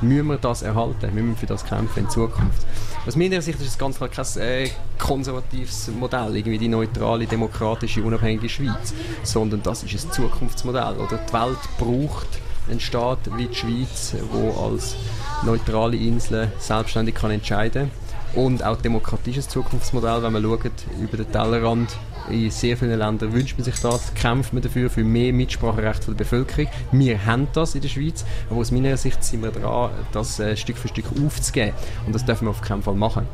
müssen 0.00 0.26
wir 0.28 0.36
das 0.36 0.62
erhalten, 0.62 1.14
müssen 1.14 1.30
wir 1.30 1.36
für 1.36 1.46
das 1.46 1.64
kämpfen 1.64 2.04
in 2.04 2.10
Zukunft. 2.10 2.66
Aus 3.06 3.16
meiner 3.16 3.40
Sicht 3.40 3.60
ist 3.60 3.68
es 3.68 3.78
ganz 3.78 3.98
klar 3.98 4.08
kein 4.08 4.42
äh, 4.42 4.70
konservatives 4.98 5.88
Modell, 5.88 6.36
irgendwie 6.36 6.58
die 6.58 6.68
neutrale, 6.68 7.26
demokratische, 7.26 8.02
unabhängige 8.02 8.48
Schweiz, 8.48 8.92
sondern 9.22 9.62
das 9.62 9.84
ist 9.84 10.06
ein 10.06 10.12
Zukunftsmodell. 10.12 10.96
Oder 10.96 11.18
die 11.18 11.32
Welt 11.32 11.58
braucht 11.78 12.28
einen 12.68 12.80
Staat 12.80 13.18
wie 13.36 13.46
die 13.46 13.54
Schweiz, 13.54 14.14
wo 14.32 14.66
als 14.66 14.96
neutrale 15.44 15.96
Insel 15.96 16.50
selbstständig 16.58 17.14
kann 17.14 17.30
entscheiden 17.30 17.90
und 18.34 18.64
auch 18.64 18.78
ein 18.82 19.48
Zukunftsmodell, 19.48 20.22
wenn 20.22 20.32
man 20.32 20.42
schaut 20.42 20.72
über 21.00 21.16
den 21.16 21.30
Tellerrand 21.30 21.96
in 22.30 22.50
sehr 22.50 22.76
vielen 22.76 22.98
Ländern 22.98 23.32
wünscht 23.32 23.56
man 23.56 23.64
sich 23.64 23.78
das, 23.80 24.12
kämpft 24.14 24.52
man 24.52 24.62
dafür, 24.62 24.90
für 24.90 25.04
mehr 25.04 25.32
Mitspracherecht 25.32 26.06
der 26.06 26.12
Bevölkerung. 26.12 26.70
Wir 26.92 27.24
haben 27.24 27.48
das 27.52 27.74
in 27.74 27.82
der 27.82 27.88
Schweiz, 27.88 28.24
aber 28.50 28.60
aus 28.60 28.70
meiner 28.70 28.96
Sicht 28.96 29.22
sind 29.22 29.42
wir 29.42 29.50
dran, 29.50 29.90
das 30.12 30.40
äh, 30.40 30.56
Stück 30.56 30.76
für 30.76 30.88
Stück 30.88 31.06
aufzugeben. 31.24 31.72
Und 32.06 32.14
das 32.14 32.24
dürfen 32.24 32.46
wir 32.46 32.50
auf 32.50 32.62
keinen 32.62 32.82
Fall 32.82 32.94
machen. 32.94 33.26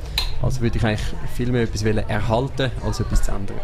Also 0.43 0.61
würde 0.61 0.79
ich 0.79 0.85
eigentlich 0.85 1.15
viel 1.35 1.51
mehr 1.51 1.63
etwas 1.63 1.83
erhalten, 1.83 2.71
als 2.85 3.01
etwas 3.01 3.23
zu 3.23 3.33
ändern. 3.33 3.57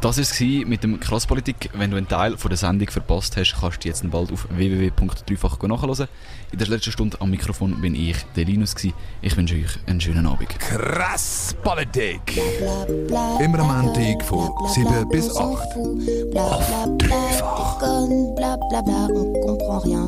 Das 0.00 0.18
war 0.18 0.22
es 0.22 0.40
mit 0.40 0.82
dem 0.82 1.00
Crosspolitik. 1.00 1.70
Wenn 1.72 1.90
du 1.90 1.96
einen 1.96 2.06
Teil 2.06 2.36
von 2.36 2.50
der 2.50 2.58
Sendung 2.58 2.88
verpasst 2.88 3.36
hast, 3.36 3.56
kannst 3.58 3.84
du 3.84 3.88
jetzt 3.88 4.08
bald 4.10 4.30
auf 4.30 4.46
www.dreifach 4.50 5.62
nachhören. 5.62 6.08
In 6.52 6.58
der 6.58 6.68
letzten 6.68 6.92
Stunde 6.92 7.20
am 7.20 7.30
Mikrofon 7.30 7.80
bin 7.80 7.94
ich, 7.94 8.16
der 8.36 8.44
Linus. 8.44 8.74
Ich 9.22 9.36
wünsche 9.36 9.54
euch 9.54 9.78
einen 9.86 10.00
schönen 10.00 10.26
Abend. 10.26 10.48
Krass 10.58 11.56
Politik! 11.62 12.40
Immer 13.40 13.60
am 13.60 13.84
Montag 13.84 14.22
von 14.24 14.50
7 14.68 15.08
bis 15.08 15.34
8. 15.34 15.40
Auf 16.36 16.88
Dreifach. 16.98 17.66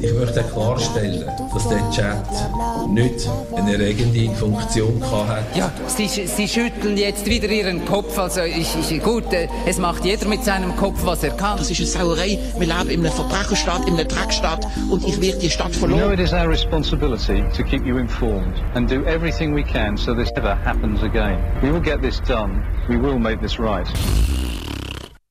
Ich 0.01 0.13
möchte 0.13 0.43
klarstellen, 0.45 1.31
dass 1.53 1.69
der 1.69 1.91
Chat 1.91 2.89
nicht 2.89 3.29
eine 3.55 3.73
erregende 3.73 4.35
Funktion 4.35 5.03
hatte. 5.11 5.59
Ja, 5.59 5.73
Sie, 5.87 6.07
Sie 6.09 6.49
schütteln 6.49 6.97
jetzt 6.97 7.27
wieder 7.27 7.49
Ihren 7.49 7.85
Kopf. 7.85 8.19
Also 8.19 8.43
ich, 8.43 8.69
ich, 8.91 9.03
gut, 9.03 9.33
äh, 9.33 9.49
es 9.79 9.83
macht 9.83 10.05
jeder 10.05 10.27
mit 10.27 10.43
seinem 10.43 10.75
Kopf, 10.75 11.07
was 11.07 11.23
er 11.23 11.31
kann. 11.31 11.57
Das 11.57 11.71
ist 11.71 11.79
eine 11.79 11.87
Sauerei. 11.87 12.37
Wir 12.59 12.67
leben 12.67 12.91
in 12.91 13.07
einem 13.07 13.13
Verbrecherstaat, 13.13 13.87
in 13.87 13.95
einer 13.95 14.05
Dreckstadt 14.05 14.67
und 14.91 15.07
ich 15.07 15.21
werde 15.21 15.39
die 15.39 15.51
Stadt 15.51 15.73
verloren. 15.73 16.01
You 16.01 16.07
know 16.07 16.13
it 16.13 16.19
is 16.19 16.33
our 16.33 16.49
responsibility 16.49 17.45
to 17.57 17.63
keep 17.63 17.87
you 17.87 17.99
informed 17.99 18.55
and 18.75 18.91
do 18.91 19.05
everything 19.05 19.55
we 19.55 19.63
can 19.63 19.97
so 19.97 20.15
this 20.15 20.33
never 20.35 20.57
happens 20.65 21.01
again. 21.05 21.39
We 21.63 21.71
will 21.71 21.81
get 21.81 22.03
this 22.03 22.21
done. 22.27 22.61
We 22.89 22.97
will 22.97 23.21
make 23.21 23.41
this 23.41 23.61
right. 23.61 23.87